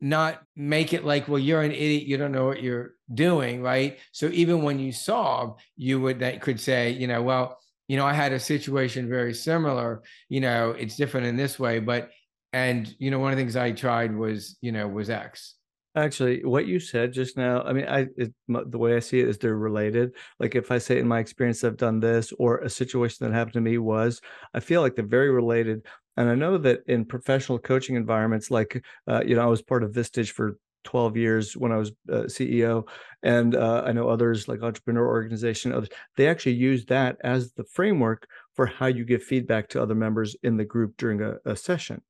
not 0.00 0.42
make 0.54 0.92
it 0.92 1.04
like, 1.04 1.28
well, 1.28 1.38
you're 1.38 1.62
an 1.62 1.72
idiot, 1.72 2.04
you 2.04 2.16
don't 2.16 2.32
know 2.32 2.46
what 2.46 2.62
you're 2.62 2.92
doing, 3.12 3.62
right? 3.62 3.98
So 4.12 4.28
even 4.28 4.62
when 4.62 4.78
you 4.78 4.92
solve, 4.92 5.60
you 5.76 6.00
would 6.00 6.20
that 6.20 6.40
could 6.40 6.60
say, 6.60 6.90
you 6.90 7.06
know, 7.06 7.22
well, 7.22 7.58
you 7.88 7.96
know, 7.96 8.06
I 8.06 8.12
had 8.12 8.32
a 8.32 8.40
situation 8.40 9.08
very 9.08 9.34
similar, 9.34 10.02
you 10.28 10.40
know, 10.40 10.70
it's 10.70 10.96
different 10.96 11.26
in 11.26 11.36
this 11.36 11.58
way, 11.58 11.80
but 11.80 12.10
and 12.52 12.92
you 12.98 13.10
know, 13.10 13.18
one 13.18 13.32
of 13.32 13.36
the 13.36 13.42
things 13.42 13.56
I 13.56 13.72
tried 13.72 14.14
was, 14.14 14.56
you 14.60 14.72
know, 14.72 14.86
was 14.88 15.10
X. 15.10 15.54
Actually, 15.98 16.44
what 16.44 16.66
you 16.66 16.78
said 16.78 17.12
just 17.12 17.36
now, 17.36 17.62
I 17.62 17.72
mean, 17.72 17.86
I 17.88 18.06
it, 18.16 18.32
the 18.46 18.78
way 18.78 18.94
I 18.94 19.00
see 19.00 19.18
it 19.18 19.28
is 19.28 19.36
they're 19.36 19.56
related. 19.56 20.12
Like 20.38 20.54
if 20.54 20.70
I 20.70 20.78
say 20.78 20.98
in 20.98 21.08
my 21.08 21.18
experience 21.18 21.64
I've 21.64 21.76
done 21.76 21.98
this, 21.98 22.32
or 22.38 22.58
a 22.58 22.70
situation 22.70 23.26
that 23.26 23.34
happened 23.34 23.54
to 23.54 23.60
me 23.60 23.78
was, 23.78 24.20
I 24.54 24.60
feel 24.60 24.80
like 24.80 24.94
they're 24.94 25.04
very 25.04 25.30
related. 25.30 25.84
And 26.16 26.28
I 26.28 26.36
know 26.36 26.56
that 26.58 26.80
in 26.86 27.04
professional 27.04 27.58
coaching 27.58 27.96
environments, 27.96 28.48
like 28.48 28.84
uh, 29.08 29.22
you 29.26 29.34
know, 29.34 29.42
I 29.42 29.46
was 29.46 29.60
part 29.60 29.82
of 29.82 29.90
Vistage 29.90 30.30
for 30.30 30.58
12 30.84 31.16
years 31.16 31.56
when 31.56 31.72
I 31.72 31.76
was 31.76 31.90
uh, 32.12 32.26
CEO, 32.26 32.86
and 33.24 33.56
uh, 33.56 33.82
I 33.84 33.90
know 33.90 34.08
others 34.08 34.46
like 34.46 34.62
Entrepreneur 34.62 35.06
Organization, 35.06 35.72
others 35.72 35.88
they 36.16 36.28
actually 36.28 36.54
use 36.54 36.84
that 36.86 37.16
as 37.24 37.52
the 37.54 37.64
framework 37.64 38.28
for 38.54 38.66
how 38.66 38.86
you 38.86 39.04
give 39.04 39.24
feedback 39.24 39.68
to 39.70 39.82
other 39.82 39.96
members 39.96 40.36
in 40.44 40.56
the 40.56 40.64
group 40.64 40.96
during 40.96 41.22
a, 41.22 41.38
a 41.44 41.56
session. 41.56 42.02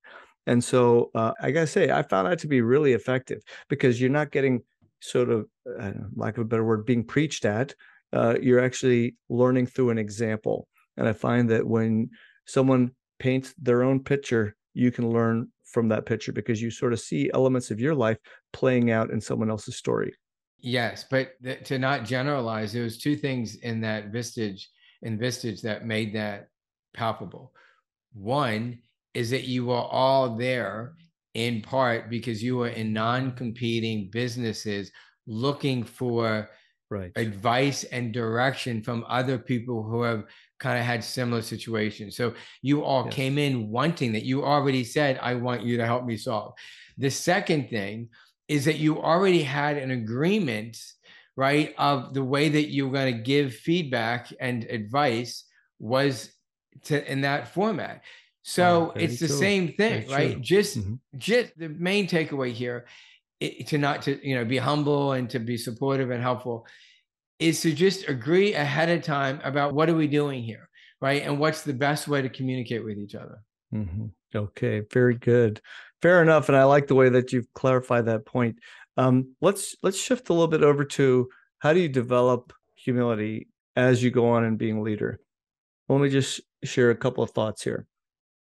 And 0.48 0.64
so 0.64 1.10
uh, 1.14 1.32
I 1.40 1.50
gotta 1.50 1.66
say, 1.66 1.90
I 1.90 2.02
found 2.02 2.26
that 2.26 2.38
to 2.40 2.48
be 2.48 2.62
really 2.62 2.94
effective 2.94 3.42
because 3.68 4.00
you're 4.00 4.08
not 4.08 4.30
getting 4.32 4.62
sort 5.00 5.28
of, 5.28 5.46
uh, 5.78 5.92
lack 6.16 6.38
of 6.38 6.42
a 6.42 6.46
better 6.46 6.64
word, 6.64 6.86
being 6.86 7.04
preached 7.04 7.44
at. 7.44 7.74
Uh, 8.14 8.36
you're 8.40 8.64
actually 8.64 9.14
learning 9.28 9.66
through 9.66 9.90
an 9.90 9.98
example. 9.98 10.66
And 10.96 11.06
I 11.06 11.12
find 11.12 11.50
that 11.50 11.66
when 11.66 12.08
someone 12.46 12.92
paints 13.18 13.54
their 13.58 13.82
own 13.82 14.02
picture, 14.02 14.56
you 14.72 14.90
can 14.90 15.10
learn 15.10 15.48
from 15.64 15.88
that 15.88 16.06
picture 16.06 16.32
because 16.32 16.62
you 16.62 16.70
sort 16.70 16.94
of 16.94 17.00
see 17.00 17.30
elements 17.34 17.70
of 17.70 17.78
your 17.78 17.94
life 17.94 18.16
playing 18.54 18.90
out 18.90 19.10
in 19.10 19.20
someone 19.20 19.50
else's 19.50 19.76
story. 19.76 20.14
Yes, 20.56 21.04
but 21.08 21.32
th- 21.44 21.62
to 21.68 21.78
not 21.78 22.06
generalize, 22.06 22.72
there 22.72 22.84
was 22.84 22.96
two 22.96 23.16
things 23.16 23.56
in 23.56 23.82
that 23.82 24.10
Vistage 24.10 24.62
in 25.02 25.18
Vistage 25.18 25.60
that 25.60 25.84
made 25.84 26.14
that 26.14 26.48
palpable. 26.94 27.52
One 28.14 28.78
is 29.18 29.30
that 29.30 29.48
you 29.48 29.66
were 29.66 29.86
all 30.00 30.36
there 30.36 30.94
in 31.34 31.60
part 31.60 32.08
because 32.08 32.40
you 32.40 32.56
were 32.56 32.68
in 32.68 32.92
non-competing 32.92 34.08
businesses 34.12 34.92
looking 35.26 35.82
for 35.82 36.48
right. 36.88 37.10
advice 37.16 37.82
and 37.84 38.12
direction 38.12 38.80
from 38.80 39.04
other 39.08 39.36
people 39.36 39.82
who 39.82 40.02
have 40.02 40.22
kind 40.60 40.78
of 40.78 40.84
had 40.84 41.02
similar 41.02 41.42
situations. 41.42 42.16
So 42.16 42.34
you 42.62 42.84
all 42.84 43.06
yes. 43.06 43.14
came 43.14 43.38
in 43.38 43.70
wanting 43.70 44.12
that. 44.12 44.24
You 44.24 44.44
already 44.44 44.84
said, 44.84 45.18
I 45.20 45.34
want 45.34 45.62
you 45.62 45.76
to 45.78 45.86
help 45.86 46.04
me 46.04 46.16
solve. 46.16 46.54
The 46.96 47.10
second 47.10 47.70
thing 47.70 48.10
is 48.46 48.64
that 48.66 48.78
you 48.78 49.02
already 49.02 49.42
had 49.42 49.78
an 49.78 49.90
agreement, 49.90 50.78
right, 51.36 51.74
of 51.76 52.14
the 52.14 52.24
way 52.24 52.48
that 52.48 52.68
you 52.68 52.86
were 52.86 52.94
going 52.94 53.14
to 53.16 53.22
give 53.22 53.54
feedback 53.54 54.32
and 54.38 54.62
advice 54.64 55.44
was 55.80 56.30
to 56.84 57.10
in 57.10 57.22
that 57.22 57.52
format. 57.52 58.02
So 58.42 58.92
it's 58.96 59.20
the 59.20 59.28
same 59.28 59.74
thing, 59.74 60.06
very 60.08 60.12
right? 60.12 60.32
True. 60.32 60.42
Just 60.42 60.78
mm-hmm. 60.78 60.94
just 61.18 61.58
the 61.58 61.68
main 61.68 62.06
takeaway 62.06 62.52
here 62.52 62.86
it, 63.40 63.66
to 63.68 63.78
not 63.78 64.02
to 64.02 64.26
you 64.26 64.34
know 64.34 64.44
be 64.44 64.58
humble 64.58 65.12
and 65.12 65.28
to 65.30 65.38
be 65.38 65.56
supportive 65.56 66.10
and 66.10 66.22
helpful 66.22 66.66
is 67.38 67.60
to 67.60 67.72
just 67.72 68.08
agree 68.08 68.54
ahead 68.54 68.88
of 68.88 69.02
time 69.02 69.40
about 69.44 69.72
what 69.74 69.88
are 69.88 69.94
we 69.94 70.08
doing 70.08 70.42
here, 70.42 70.68
right? 71.00 71.22
And 71.22 71.38
what's 71.38 71.62
the 71.62 71.72
best 71.72 72.08
way 72.08 72.20
to 72.20 72.28
communicate 72.28 72.84
with 72.84 72.98
each 72.98 73.14
other. 73.14 73.42
Mm-hmm. 73.72 74.06
Okay, 74.34 74.82
very 74.92 75.14
good. 75.14 75.60
Fair 76.02 76.22
enough, 76.22 76.48
and 76.48 76.56
I 76.56 76.64
like 76.64 76.86
the 76.86 76.94
way 76.94 77.08
that 77.10 77.32
you've 77.32 77.52
clarified 77.54 78.06
that 78.06 78.26
point. 78.26 78.58
Um, 78.96 79.34
let's 79.40 79.76
let's 79.82 80.00
shift 80.00 80.28
a 80.30 80.32
little 80.32 80.48
bit 80.48 80.62
over 80.62 80.84
to 80.84 81.28
how 81.58 81.72
do 81.72 81.80
you 81.80 81.88
develop 81.88 82.52
humility 82.74 83.48
as 83.76 84.02
you 84.02 84.10
go 84.10 84.30
on 84.30 84.44
in 84.44 84.56
being 84.56 84.78
a 84.78 84.82
leader. 84.82 85.20
Let 85.88 86.00
me 86.00 86.08
just 86.08 86.40
share 86.64 86.90
a 86.90 86.96
couple 86.96 87.22
of 87.22 87.30
thoughts 87.30 87.62
here 87.62 87.86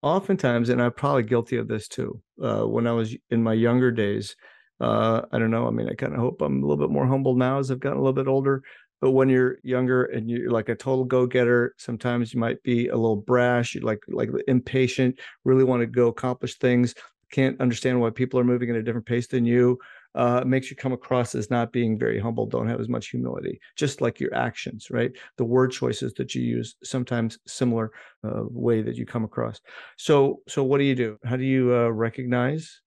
oftentimes, 0.02 0.68
and 0.68 0.82
I'm 0.82 0.92
probably 0.92 1.24
guilty 1.24 1.56
of 1.56 1.68
this 1.68 1.88
too. 1.88 2.20
Uh, 2.42 2.62
when 2.62 2.86
I 2.86 2.92
was 2.92 3.16
in 3.30 3.42
my 3.42 3.52
younger 3.52 3.90
days, 3.90 4.36
uh, 4.80 5.22
I 5.32 5.38
don't 5.38 5.50
know. 5.50 5.66
I 5.66 5.70
mean, 5.70 5.88
I 5.88 5.94
kind 5.94 6.14
of 6.14 6.20
hope 6.20 6.40
I'm 6.40 6.62
a 6.62 6.66
little 6.66 6.82
bit 6.84 6.92
more 6.92 7.06
humble 7.06 7.34
now 7.34 7.58
as 7.58 7.70
I've 7.70 7.80
gotten 7.80 7.98
a 7.98 8.00
little 8.00 8.12
bit 8.12 8.28
older. 8.28 8.62
But 9.00 9.12
when 9.12 9.28
you're 9.28 9.58
younger 9.62 10.04
and 10.06 10.28
you're 10.28 10.50
like 10.50 10.68
a 10.68 10.74
total 10.74 11.04
go-getter, 11.04 11.74
sometimes 11.78 12.34
you 12.34 12.40
might 12.40 12.62
be 12.64 12.88
a 12.88 12.96
little 12.96 13.16
brash, 13.16 13.74
you 13.74 13.80
like 13.80 14.00
like 14.08 14.30
impatient, 14.48 15.18
really 15.44 15.64
want 15.64 15.82
to 15.82 15.86
go 15.86 16.08
accomplish 16.08 16.56
things. 16.58 16.94
can't 17.30 17.60
understand 17.60 18.00
why 18.00 18.10
people 18.10 18.40
are 18.40 18.44
moving 18.44 18.70
at 18.70 18.76
a 18.76 18.82
different 18.82 19.06
pace 19.06 19.28
than 19.28 19.44
you 19.44 19.78
uh, 20.14 20.42
makes 20.44 20.70
you 20.70 20.76
come 20.76 20.92
across 20.92 21.34
as 21.34 21.50
not 21.50 21.72
being 21.72 21.98
very 21.98 22.18
humble, 22.18 22.46
don't 22.46 22.68
have 22.68 22.80
as 22.80 22.88
much 22.88 23.08
humility, 23.08 23.60
just 23.76 24.00
like 24.00 24.20
your 24.20 24.34
actions, 24.34 24.88
right? 24.90 25.12
The 25.36 25.44
word 25.44 25.70
choices 25.70 26.12
that 26.14 26.34
you 26.34 26.42
use, 26.42 26.76
sometimes 26.82 27.38
similar 27.46 27.92
uh, 28.24 28.44
way 28.50 28.82
that 28.82 28.96
you 28.96 29.06
come 29.06 29.24
across. 29.24 29.60
So, 29.96 30.40
so 30.48 30.64
what 30.64 30.78
do 30.78 30.84
you 30.84 30.94
do? 30.94 31.18
How 31.24 31.36
do 31.36 31.44
you 31.44 31.74
uh, 31.74 31.88
recognize 31.88 32.80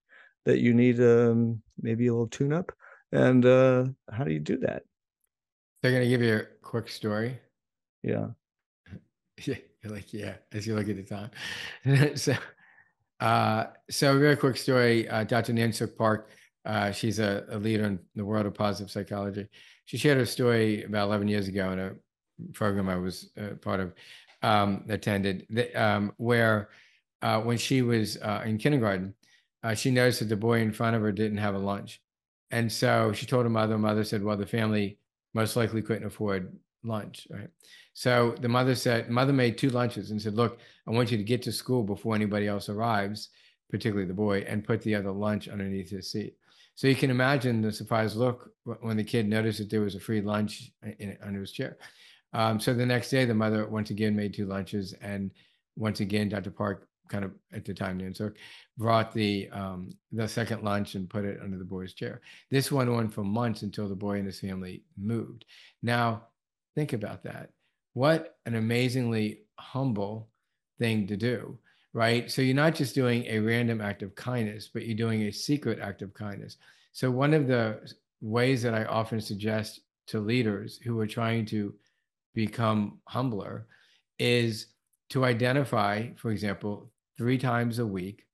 that 0.46 0.60
you 0.60 0.74
need 0.74 1.00
um, 1.00 1.62
maybe 1.80 2.08
a 2.08 2.14
little 2.14 2.28
tune 2.28 2.54
up? 2.54 2.72
And 3.12 3.46
uh, 3.46 3.86
how 4.12 4.24
do 4.24 4.32
you 4.32 4.40
do 4.40 4.58
that? 4.60 4.84
They're 5.82 5.92
going 5.92 6.04
to 6.04 6.10
give 6.10 6.22
you 6.22 6.36
a 6.36 6.44
quick 6.62 6.90
story. 6.90 7.40
Yeah. 8.04 8.28
Yeah. 9.44 9.56
You're 9.84 9.94
like, 9.94 10.14
yeah, 10.14 10.36
as 10.52 10.68
you 10.68 10.76
look 10.76 10.88
at 10.90 10.96
the 10.96 11.04
time. 11.04 12.16
so, 12.16 12.36
uh, 13.20 13.66
so 13.90 14.20
very 14.20 14.36
quick 14.36 14.58
story. 14.58 15.10
Uh, 15.10 15.24
Dr. 15.24 15.54
Nansook 15.54 15.98
Park 15.98 16.30
uh, 16.66 16.92
she's 16.92 17.20
a, 17.20 17.46
a, 17.50 17.58
leader 17.58 17.86
in 17.86 18.00
the 18.16 18.26
world 18.26 18.46
of 18.46 18.54
positive 18.54 18.92
psychology. 18.92 19.48
She 19.86 19.98
shared 19.98 20.20
a 20.20 20.26
story 20.26 20.84
about 20.84 21.08
11 21.08 21.28
years 21.28 21.48
ago 21.48 21.72
in 21.72 21.80
a 21.80 21.92
program 22.54 22.90
I 22.90 22.98
was 22.98 23.32
uh, 23.40 23.56
part 23.56 23.80
of, 23.80 23.94
um, 24.44 24.86
attended, 24.90 25.48
that, 25.50 25.76
um, 25.76 26.14
where 26.18 26.70
uh, 27.22 27.42
when 27.42 27.58
she 27.58 27.82
was 27.82 28.18
uh, 28.18 28.44
in 28.46 28.58
kindergarten, 28.58 29.14
uh, 29.64 29.74
she 29.74 29.92
noticed 29.92 30.20
that 30.20 30.30
the 30.30 30.36
boy 30.36 30.60
in 30.60 30.72
front 30.72 30.96
of 30.96 31.02
her 31.02 31.12
didn't 31.12 31.38
have 31.38 31.56
a 31.56 31.60
lunch. 31.60 32.02
And 32.52 32.72
so 32.72 33.12
she 33.14 33.26
told 33.26 33.46
her 33.46 33.50
mother, 33.50 33.78
mother 33.78 34.04
said, 34.04 34.24
well, 34.24 34.38
the 34.38 34.46
family 34.46 34.98
most 35.34 35.56
likely 35.56 35.82
couldn't 35.82 36.06
afford 36.06 36.56
lunch, 36.84 37.28
right? 37.30 37.50
So 37.94 38.36
the 38.40 38.50
mother 38.50 38.76
said, 38.76 39.10
mother 39.10 39.34
made 39.34 39.58
two 39.58 39.70
lunches 39.70 40.12
and 40.12 40.22
said, 40.22 40.36
look, 40.36 40.60
I 40.88 40.92
want 40.92 41.12
you 41.12 41.18
to 41.18 41.24
get 41.24 41.42
to 41.44 41.52
school 41.52 41.84
before 41.84 42.16
anybody 42.16 42.48
else 42.48 42.70
arrives, 42.70 43.30
particularly 43.70 44.08
the 44.08 44.14
boy, 44.14 44.40
and 44.48 44.64
put 44.64 44.82
the 44.82 44.96
other 44.96 45.12
lunch 45.12 45.48
underneath 45.48 45.90
his 45.90 46.12
seat. 46.12 46.36
So 46.76 46.88
you 46.88 46.96
can 46.96 47.12
imagine 47.12 47.62
the 47.62 47.72
surprised 47.72 48.16
look 48.16 48.52
when 48.64 48.98
the 48.98 49.04
kid 49.04 49.28
noticed 49.28 49.60
that 49.60 49.70
there 49.70 49.82
was 49.82 49.96
a 49.96 50.00
free 50.00 50.22
lunch 50.22 50.72
in, 51.00 51.18
under 51.22 51.42
his 51.42 51.52
chair. 51.52 51.78
Um, 52.34 52.60
so 52.60 52.74
the 52.74 52.86
next 52.86 53.10
day, 53.10 53.26
the 53.26 53.34
mother 53.34 53.68
once 53.68 53.90
again 53.90 54.16
made 54.16 54.34
two 54.34 54.46
lunches, 54.46 54.94
and 55.02 55.32
once 55.76 56.00
again, 56.00 56.30
Dr. 56.30 56.52
Park, 56.52 56.88
kind 57.10 57.26
of 57.26 57.32
at 57.52 57.66
the 57.66 57.74
time, 57.74 58.00
Nansook, 58.00 58.36
brought 58.78 59.14
the 59.14 59.50
um, 59.52 59.90
the 60.14 60.28
second 60.28 60.64
lunch 60.64 60.96
and 60.96 61.10
put 61.10 61.26
it 61.26 61.40
under 61.44 61.58
the 61.58 61.66
boy's 61.66 61.94
chair. 61.94 62.22
This 62.50 62.72
went 62.72 62.90
on 62.90 63.10
for 63.10 63.24
months 63.24 63.64
until 63.64 63.90
the 63.90 63.96
boy 63.96 64.18
and 64.18 64.26
his 64.26 64.40
family 64.40 64.84
moved. 64.98 65.46
Now, 65.84 66.28
think 66.74 66.94
about 66.94 67.24
that. 67.24 67.50
What 67.94 68.38
an 68.46 68.56
amazingly 68.56 69.42
humble 69.60 70.30
thing 70.80 71.08
to 71.08 71.18
do 71.18 71.60
right? 71.94 72.32
So 72.32 72.42
you're 72.42 72.56
not 72.56 72.76
just 72.76 72.96
doing 72.96 73.26
a 73.26 73.40
random 73.40 73.82
act 73.82 74.02
of 74.04 74.16
kindness, 74.16 74.70
but 74.74 74.86
you're 74.86 74.96
doing 74.96 75.24
a 75.24 75.32
secret 75.32 75.80
act 75.80 76.02
of 76.02 76.14
kindness. 76.14 76.58
So 76.94 77.12
one 77.12 77.34
of 77.34 77.48
the 77.48 77.80
ways 78.22 78.62
that 78.64 78.74
I 78.74 78.86
often 78.86 79.20
suggest 79.20 79.82
to 80.08 80.20
leaders 80.20 80.80
who 80.84 81.00
are 81.00 81.08
trying 81.08 81.46
to 81.48 81.74
become 82.34 83.00
humbler 83.08 83.68
is 84.20 84.68
to 85.10 85.26
identify, 85.26 86.08
for 86.16 86.32
example, 86.32 86.92
three 87.18 87.38
times 87.38 87.80
a 87.80 87.86
week, 87.86 88.26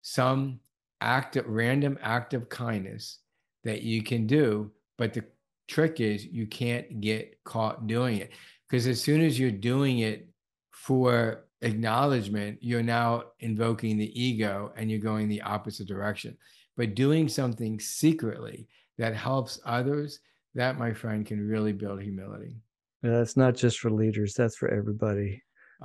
some 0.00 0.60
act 1.00 1.36
of 1.36 1.46
random 1.46 1.98
act 2.02 2.32
of 2.32 2.48
kindness 2.48 3.18
that 3.64 3.82
you 3.82 4.02
can 4.02 4.26
do. 4.26 4.70
But 4.96 5.12
the 5.12 5.24
trick 5.68 6.00
is 6.00 6.24
you 6.24 6.46
can't 6.46 7.00
get 7.00 7.42
caught 7.44 7.86
doing 7.86 8.18
it. 8.18 8.30
Because 8.68 8.86
as 8.86 9.02
soon 9.02 9.20
as 9.20 9.38
you're 9.38 9.50
doing 9.50 9.98
it 9.98 10.28
for 10.70 11.44
acknowledgement, 11.62 12.58
you're 12.60 12.82
now 12.82 13.24
invoking 13.40 13.96
the 13.96 14.20
ego 14.20 14.72
and 14.76 14.90
you're 14.90 15.00
going 15.00 15.28
the 15.28 15.42
opposite 15.42 15.88
direction. 15.88 16.36
But 16.76 16.94
doing 16.94 17.28
something 17.28 17.80
secretly 17.80 18.68
that 18.98 19.14
helps 19.14 19.60
others, 19.64 20.20
that, 20.54 20.78
my 20.78 20.92
friend, 20.92 21.24
can 21.24 21.46
really 21.46 21.72
build 21.72 22.02
humility. 22.02 22.56
Yeah, 23.02 23.10
that's 23.10 23.36
not 23.36 23.54
just 23.54 23.78
for 23.78 23.90
leaders, 23.90 24.34
that's 24.34 24.56
for 24.56 24.68
everybody. 24.68 25.42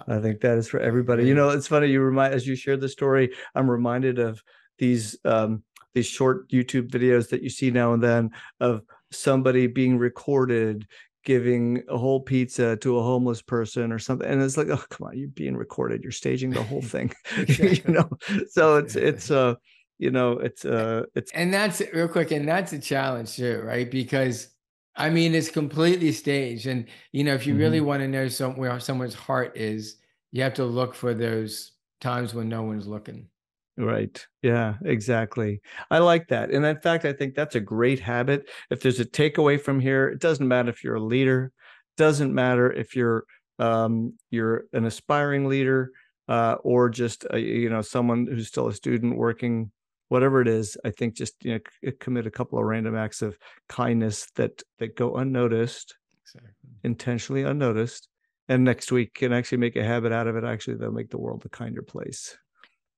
I 0.07 0.19
think 0.19 0.41
that 0.41 0.57
is 0.57 0.67
for 0.67 0.79
everybody. 0.79 1.25
You 1.25 1.33
know, 1.33 1.49
it's 1.49 1.67
funny. 1.67 1.87
You 1.87 2.01
remind 2.01 2.33
as 2.33 2.45
you 2.45 2.55
share 2.55 2.77
the 2.77 2.89
story, 2.89 3.33
I'm 3.55 3.69
reminded 3.69 4.19
of 4.19 4.41
these 4.77 5.17
um, 5.25 5.63
these 5.95 6.05
short 6.05 6.47
YouTube 6.49 6.89
videos 6.89 7.29
that 7.29 7.41
you 7.41 7.49
see 7.49 7.71
now 7.71 7.93
and 7.93 8.03
then 8.03 8.29
of 8.59 8.83
somebody 9.11 9.65
being 9.67 9.97
recorded 9.97 10.85
giving 11.27 11.83
a 11.89 11.97
whole 11.97 12.21
pizza 12.21 12.77
to 12.77 12.97
a 12.97 13.03
homeless 13.03 13.41
person 13.41 13.91
or 13.91 13.99
something 13.99 14.29
and 14.29 14.41
it's 14.41 14.55
like 14.55 14.69
oh 14.69 14.81
come 14.89 15.07
on 15.07 15.17
you're 15.17 15.27
being 15.27 15.57
recorded 15.57 16.01
you're 16.01 16.09
staging 16.09 16.51
the 16.51 16.63
whole 16.63 16.81
thing 16.93 17.11
you 17.47 17.81
know? 17.85 18.09
So 18.49 18.77
it's 18.77 18.95
it's 18.95 19.29
uh 19.29 19.55
you 19.97 20.09
know 20.09 20.39
it's 20.39 20.63
uh 20.63 21.03
it's 21.15 21.29
and 21.33 21.53
that's 21.53 21.81
real 21.93 22.07
quick 22.07 22.31
and 22.31 22.47
that's 22.47 22.71
a 22.71 22.79
challenge 22.79 23.35
too 23.35 23.61
right? 23.65 23.91
Because 23.91 24.47
i 24.95 25.09
mean 25.09 25.35
it's 25.35 25.49
completely 25.49 26.13
staged 26.13 26.65
and 26.65 26.85
you 27.11 27.25
know 27.25 27.33
if 27.33 27.45
you 27.45 27.51
mm-hmm. 27.51 27.61
really 27.61 27.81
want 27.81 27.99
to 28.01 28.07
know 28.07 28.29
some, 28.29 28.55
where 28.55 28.79
someone's 28.79 29.13
heart 29.13 29.57
is 29.57 29.97
you 30.31 30.41
have 30.41 30.53
to 30.53 30.63
look 30.63 30.95
for 30.95 31.13
those 31.13 31.73
times 31.99 32.33
when 32.33 32.47
no 32.47 32.63
one's 32.63 32.87
looking 32.87 33.27
Right. 33.77 34.25
Yeah, 34.41 34.75
exactly. 34.83 35.61
I 35.91 35.99
like 35.99 36.29
that. 36.29 36.49
And 36.49 36.65
in 36.65 36.79
fact, 36.79 37.05
I 37.05 37.13
think 37.13 37.35
that's 37.35 37.55
a 37.55 37.59
great 37.59 37.99
habit. 37.99 38.49
If 38.71 38.81
there's 38.81 38.99
a 38.99 39.05
takeaway 39.05 39.61
from 39.61 39.79
here, 39.79 40.07
it 40.07 40.19
doesn't 40.19 40.47
matter 40.47 40.69
if 40.69 40.83
you're 40.83 40.95
a 40.95 41.03
leader, 41.03 41.51
doesn't 41.95 42.33
matter 42.33 42.71
if 42.71 42.95
you're 42.95 43.25
um, 43.59 44.13
you're 44.29 44.65
an 44.73 44.85
aspiring 44.85 45.47
leader 45.47 45.91
uh, 46.27 46.55
or 46.63 46.89
just 46.89 47.25
a, 47.31 47.39
you 47.39 47.69
know 47.69 47.81
someone 47.81 48.27
who's 48.27 48.47
still 48.47 48.67
a 48.67 48.73
student 48.73 49.17
working 49.17 49.71
whatever 50.09 50.41
it 50.41 50.47
is 50.47 50.77
i 50.85 50.91
think 50.91 51.15
just 51.15 51.33
you 51.43 51.59
know 51.83 51.91
commit 51.99 52.27
a 52.27 52.31
couple 52.31 52.59
of 52.59 52.65
random 52.65 52.95
acts 52.95 53.21
of 53.21 53.37
kindness 53.67 54.27
that 54.35 54.61
that 54.79 54.95
go 54.95 55.15
unnoticed 55.15 55.95
exactly. 56.23 56.51
intentionally 56.83 57.43
unnoticed 57.43 58.07
and 58.47 58.63
next 58.63 58.91
week 58.91 59.13
can 59.13 59.33
actually 59.33 59.57
make 59.57 59.75
a 59.75 59.83
habit 59.83 60.11
out 60.11 60.27
of 60.27 60.35
it 60.35 60.43
actually 60.43 60.75
they'll 60.75 60.91
make 60.91 61.09
the 61.09 61.17
world 61.17 61.43
a 61.45 61.49
kinder 61.49 61.81
place 61.81 62.37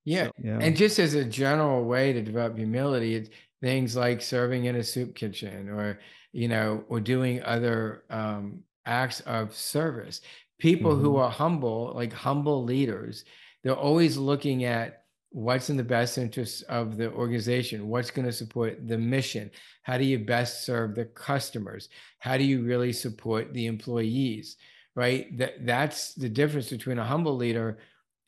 yeah. 0.09 0.25
So, 0.25 0.31
yeah. 0.43 0.59
And 0.59 0.75
just 0.75 0.97
as 0.97 1.13
a 1.13 1.23
general 1.23 1.83
way 1.83 2.13
to 2.13 2.21
develop 2.21 2.57
humility, 2.57 3.13
it's 3.13 3.29
things 3.61 3.95
like 3.95 4.23
serving 4.23 4.65
in 4.65 4.75
a 4.75 4.83
soup 4.83 5.13
kitchen 5.13 5.69
or, 5.69 5.99
you 6.31 6.47
know, 6.47 6.83
or 6.89 6.99
doing 6.99 7.43
other 7.43 8.03
um, 8.09 8.63
acts 8.87 9.19
of 9.21 9.55
service. 9.55 10.21
People 10.57 10.93
mm-hmm. 10.93 11.03
who 11.03 11.17
are 11.17 11.29
humble, 11.29 11.93
like 11.93 12.11
humble 12.11 12.63
leaders, 12.63 13.23
they're 13.63 13.75
always 13.75 14.17
looking 14.17 14.63
at 14.63 15.03
what's 15.31 15.69
in 15.69 15.77
the 15.77 15.83
best 15.83 16.17
interest 16.17 16.63
of 16.69 16.97
the 16.97 17.11
organization 17.11 17.87
what's 17.87 18.09
going 18.09 18.25
to 18.25 18.31
support 18.31 18.87
the 18.87 18.97
mission 18.97 19.51
how 19.83 19.95
do 19.95 20.03
you 20.03 20.17
best 20.17 20.65
serve 20.65 20.95
the 20.95 21.05
customers 21.05 21.87
how 22.17 22.35
do 22.35 22.43
you 22.43 22.63
really 22.63 22.91
support 22.91 23.53
the 23.53 23.67
employees 23.67 24.57
right 24.95 25.37
that 25.37 25.63
that's 25.67 26.15
the 26.15 26.27
difference 26.27 26.71
between 26.71 26.97
a 26.97 27.03
humble 27.03 27.35
leader 27.35 27.77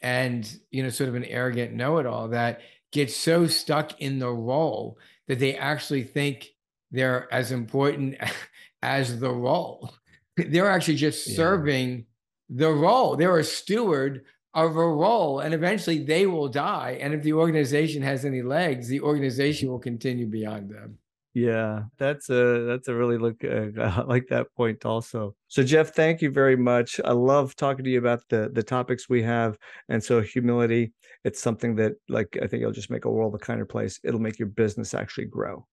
and 0.01 0.59
you 0.71 0.83
know 0.83 0.89
sort 0.89 1.09
of 1.09 1.15
an 1.15 1.25
arrogant 1.25 1.73
know-it-all 1.73 2.29
that 2.29 2.61
gets 2.91 3.15
so 3.15 3.47
stuck 3.47 3.99
in 4.01 4.19
the 4.19 4.29
role 4.29 4.97
that 5.27 5.39
they 5.39 5.55
actually 5.55 6.03
think 6.03 6.49
they're 6.91 7.31
as 7.33 7.51
important 7.51 8.17
as 8.81 9.19
the 9.19 9.31
role. 9.31 9.93
They're 10.35 10.69
actually 10.69 10.95
just 10.95 11.27
yeah. 11.27 11.35
serving 11.35 12.05
the 12.49 12.71
role. 12.71 13.15
They're 13.15 13.37
a 13.37 13.43
steward 13.43 14.25
of 14.53 14.75
a 14.75 14.87
role 14.87 15.39
and 15.39 15.53
eventually 15.53 16.03
they 16.03 16.25
will 16.25 16.49
die. 16.49 16.97
And 16.99 17.13
if 17.13 17.23
the 17.23 17.33
organization 17.33 18.01
has 18.01 18.25
any 18.25 18.41
legs 18.41 18.87
the 18.87 19.01
organization 19.01 19.69
will 19.69 19.79
continue 19.79 20.27
beyond 20.27 20.69
them 20.69 20.97
yeah, 21.33 21.83
that's 21.97 22.29
a 22.29 22.65
that's 22.67 22.87
a 22.89 22.95
really 22.95 23.17
look. 23.17 23.43
Uh, 23.43 23.69
I 23.81 24.01
like 24.01 24.27
that 24.29 24.47
point 24.55 24.85
also. 24.85 25.33
So 25.47 25.63
Jeff, 25.63 25.93
thank 25.93 26.21
you 26.21 26.29
very 26.29 26.57
much. 26.57 26.99
I 27.05 27.11
love 27.13 27.55
talking 27.55 27.85
to 27.85 27.89
you 27.89 27.99
about 27.99 28.21
the 28.29 28.49
the 28.51 28.63
topics 28.63 29.07
we 29.07 29.23
have, 29.23 29.57
and 29.87 30.03
so 30.03 30.21
humility. 30.21 30.91
It's 31.23 31.41
something 31.41 31.75
that, 31.75 31.93
like, 32.09 32.37
I 32.41 32.47
think 32.47 32.61
it'll 32.61 32.73
just 32.73 32.89
make 32.89 33.05
a 33.05 33.11
world 33.11 33.35
a 33.35 33.37
kinder 33.37 33.65
place. 33.65 33.99
It'll 34.03 34.19
make 34.19 34.39
your 34.39 34.47
business 34.47 34.93
actually 34.93 35.25
grow. 35.25 35.67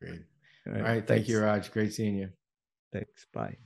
Great. 0.00 0.20
All 0.66 0.72
right. 0.72 0.82
All 0.82 0.88
right 0.88 1.06
thank 1.06 1.28
you, 1.28 1.40
Raj. 1.40 1.70
Great 1.70 1.92
seeing 1.92 2.16
you. 2.16 2.30
Thanks. 2.92 3.26
Bye. 3.32 3.56